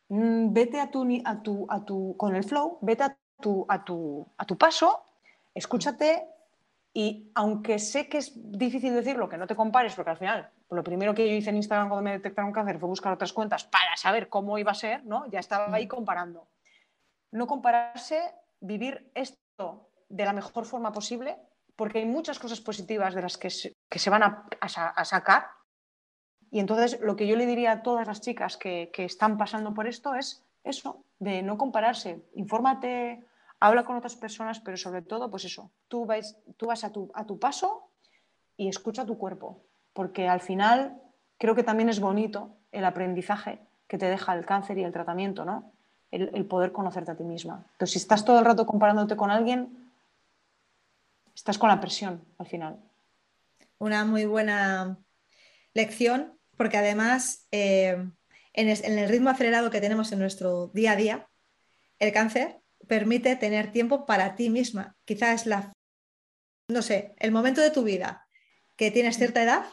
[0.09, 3.83] Mm, vete a tu, a tu, a tu, con el flow, vete a tu, a
[3.85, 5.05] tu, a tu paso,
[5.53, 6.27] escúchate
[6.93, 10.77] y aunque sé que es difícil decirlo, que no te compares, porque al final pues
[10.77, 13.65] lo primero que yo hice en Instagram cuando me detectaron cáncer fue buscar otras cuentas
[13.65, 15.29] para saber cómo iba a ser, ¿no?
[15.29, 15.89] Ya estaba ahí mm.
[15.89, 16.47] comparando.
[17.31, 21.37] No compararse, vivir esto de la mejor forma posible,
[21.75, 25.47] porque hay muchas cosas positivas de las que se, van a, sacar.
[26.51, 29.87] Y entonces lo que yo le diría a todas las chicas que, están pasando por
[29.87, 32.23] esto es eso, de no compararse.
[32.35, 33.27] Infórmate,
[33.59, 36.07] habla con otras personas, pero sobre todo, pues eso, tú,
[36.55, 37.91] tú vas a tu, a tu paso
[38.55, 41.01] y escucha tu cuerpo porque al final
[41.37, 45.43] creo que también es bonito el aprendizaje que te deja el cáncer y el tratamiento,
[45.43, 45.73] ¿no?
[46.11, 47.65] El, poder conocerte a ti misma.
[47.71, 49.91] Entonces, si estás todo el rato comparándote con alguien,
[51.33, 52.79] estás con la presión al final.
[53.79, 54.97] Una muy buena
[55.73, 58.05] lección, porque además eh,
[58.53, 61.27] en, el ritmo acelerado que tenemos en nuestro día a día,
[61.99, 64.95] el cáncer permite tener tiempo para ti misma.
[65.05, 65.73] Quizás es la,
[66.67, 68.27] no sé, el momento de tu vida
[68.75, 69.63] que tienes cierta edad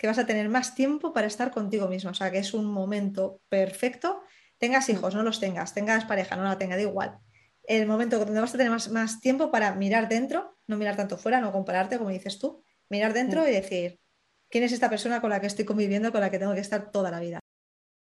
[0.00, 2.12] que vas a tener más tiempo para estar contigo mismo.
[2.12, 4.22] O sea, que es un momento perfecto.
[4.56, 4.92] Tengas mm.
[4.92, 7.18] hijos, no los tengas, tengas pareja, no la tenga, da igual.
[7.64, 11.42] El momento donde vas a tener más, tiempo para mirar dentro, no mirar tanto fuera,
[11.42, 13.48] no compararte, como dices tú, mirar dentro mm.
[13.48, 14.00] y decir,
[14.48, 16.90] ¿quién es esta persona con la que estoy conviviendo, con la que tengo que estar
[16.90, 17.38] toda la vida?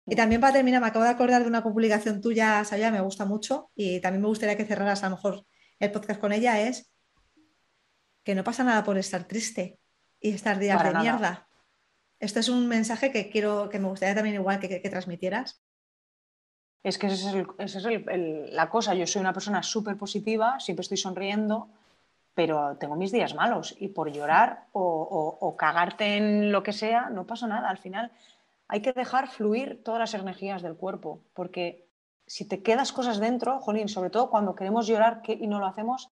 [0.05, 0.17] Y mm.
[0.17, 3.71] también para terminar, me acabo de acordar de una publicación tuya, Saya, me gusta mucho
[3.73, 5.47] y también me gustaría que cerraras a lo mejor
[5.79, 6.93] el podcast con ella es
[8.23, 9.79] que no pasa nada por estar triste
[10.19, 11.47] y estar días de mierda.
[12.19, 15.61] Esto es un mensaje que quiero, que me gustaría también igual que, transmitieras.
[16.83, 18.95] Es que esa es, la cosa.
[18.95, 21.69] Yo soy una persona súper positiva, siempre estoy sonriendo,
[22.33, 27.27] pero tengo mis días malos y por llorar o, cagarte en lo que sea, no
[27.27, 27.69] pasa nada.
[27.69, 28.11] Al final
[28.67, 31.87] hay que dejar fluir todas las energías del cuerpo, porque
[32.25, 36.09] si te quedas cosas dentro, jolín, sobre todo cuando queremos llorar y no lo hacemos,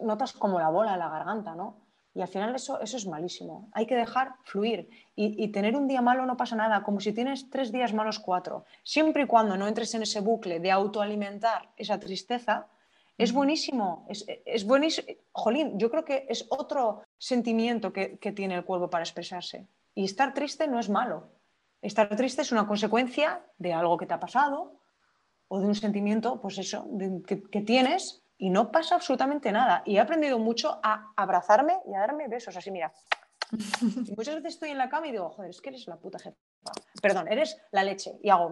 [0.00, 1.76] notas como la bola en la garganta, ¿no?
[2.14, 3.70] Y al final eso, eso es malísimo.
[3.72, 4.88] Hay que dejar fluir.
[5.16, 8.64] Y, tener un día malo no pasa nada, como si tienes tres días malos, cuatro.
[8.82, 12.66] Siempre y cuando no entres en ese bucle de autoalimentar esa tristeza,
[13.16, 14.06] es buenísimo.
[14.08, 15.08] Es, buenísimo.
[15.32, 19.66] Jolín, yo creo que es otro sentimiento que, tiene el cuerpo para expresarse.
[19.94, 21.30] Y estar triste no es malo.
[21.80, 24.74] Estar triste es una consecuencia de algo que te ha pasado
[25.48, 26.86] o de un sentimiento, pues eso,
[27.26, 29.84] que tienes y no pasa absolutamente nada.
[29.86, 32.92] Y he aprendido mucho a abrazarme y a darme besos, así mira.
[34.08, 36.18] Y muchas veces estoy en la cama y digo, joder, es que eres la puta
[36.18, 36.36] jefa.
[37.00, 38.18] Perdón, eres la leche.
[38.20, 38.50] Y hago,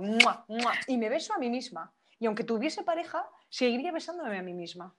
[0.86, 1.92] y me beso a mí misma.
[2.20, 4.94] Y aunque tuviese pareja, seguiría besándome a mí misma.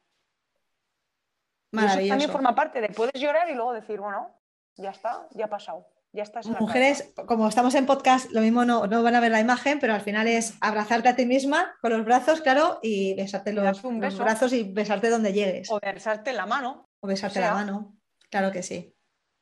[1.72, 4.30] eso también forma parte de puedes llorar y luego decir, bueno,
[4.76, 5.88] ya está, ya ha pasado.
[6.14, 9.40] Ya estás Mujeres, como estamos en podcast, lo mismo no, no, van a ver la
[9.40, 13.54] imagen, pero al final es abrazarte a ti misma con los brazos, claro, y besarte
[13.54, 15.72] los, brazos y besarte donde llegues.
[15.72, 16.90] O besarte la mano.
[17.00, 17.98] O besarte la mano.
[18.30, 18.94] Claro que sí.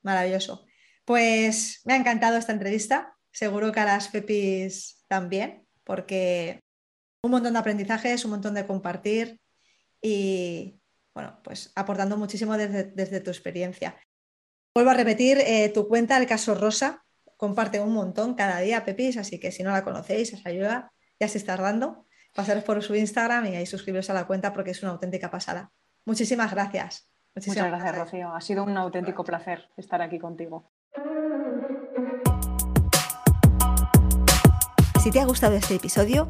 [0.03, 0.67] Maravilloso.
[1.05, 3.15] Pues me ha encantado esta entrevista.
[3.31, 6.59] Seguro que a las Pepis también, porque
[7.23, 9.41] un montón de aprendizajes, un montón de compartir
[10.03, 10.79] y,
[11.15, 13.95] bueno, pues aportando muchísimo desde tu experiencia.
[14.73, 17.03] Vuelvo a repetir, eh, tu cuenta, el caso Rosa,
[17.37, 21.27] comparte un montón cada día, Pepis, así que si no la conocéis, os ayuda, ya
[21.27, 22.05] se está dando.
[22.35, 25.71] Pasaros por su Instagram y ahí suscribiros a la cuenta porque es una auténtica pasada.
[26.05, 27.09] Muchísimas gracias.
[27.35, 28.33] Muchas gracias, Rocío.
[28.33, 30.71] Ha sido un auténtico placer estar aquí contigo.
[35.01, 36.27] Si te ha gustado este episodio,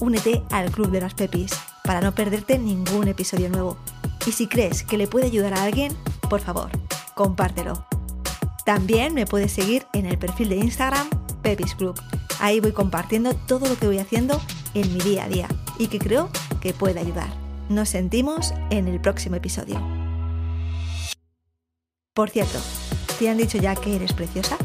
[0.00, 1.52] únete al Club de las Pepis
[1.84, 3.78] para no perderte ningún episodio nuevo.
[4.26, 5.96] Y si crees que le puede ayudar a alguien,
[6.28, 6.70] por favor,
[7.18, 7.84] compártelo.
[8.64, 11.10] También me puedes seguir en el perfil de Instagram
[11.42, 12.00] Pepis Club.
[12.38, 14.40] Ahí voy compartiendo todo lo que voy haciendo
[14.74, 15.48] en mi día a día
[15.80, 17.28] y que creo que puede ayudar.
[17.68, 19.82] Nos sentimos en el próximo episodio.
[22.14, 22.60] Por cierto,
[23.18, 24.56] ¿te han dicho ya que eres preciosa?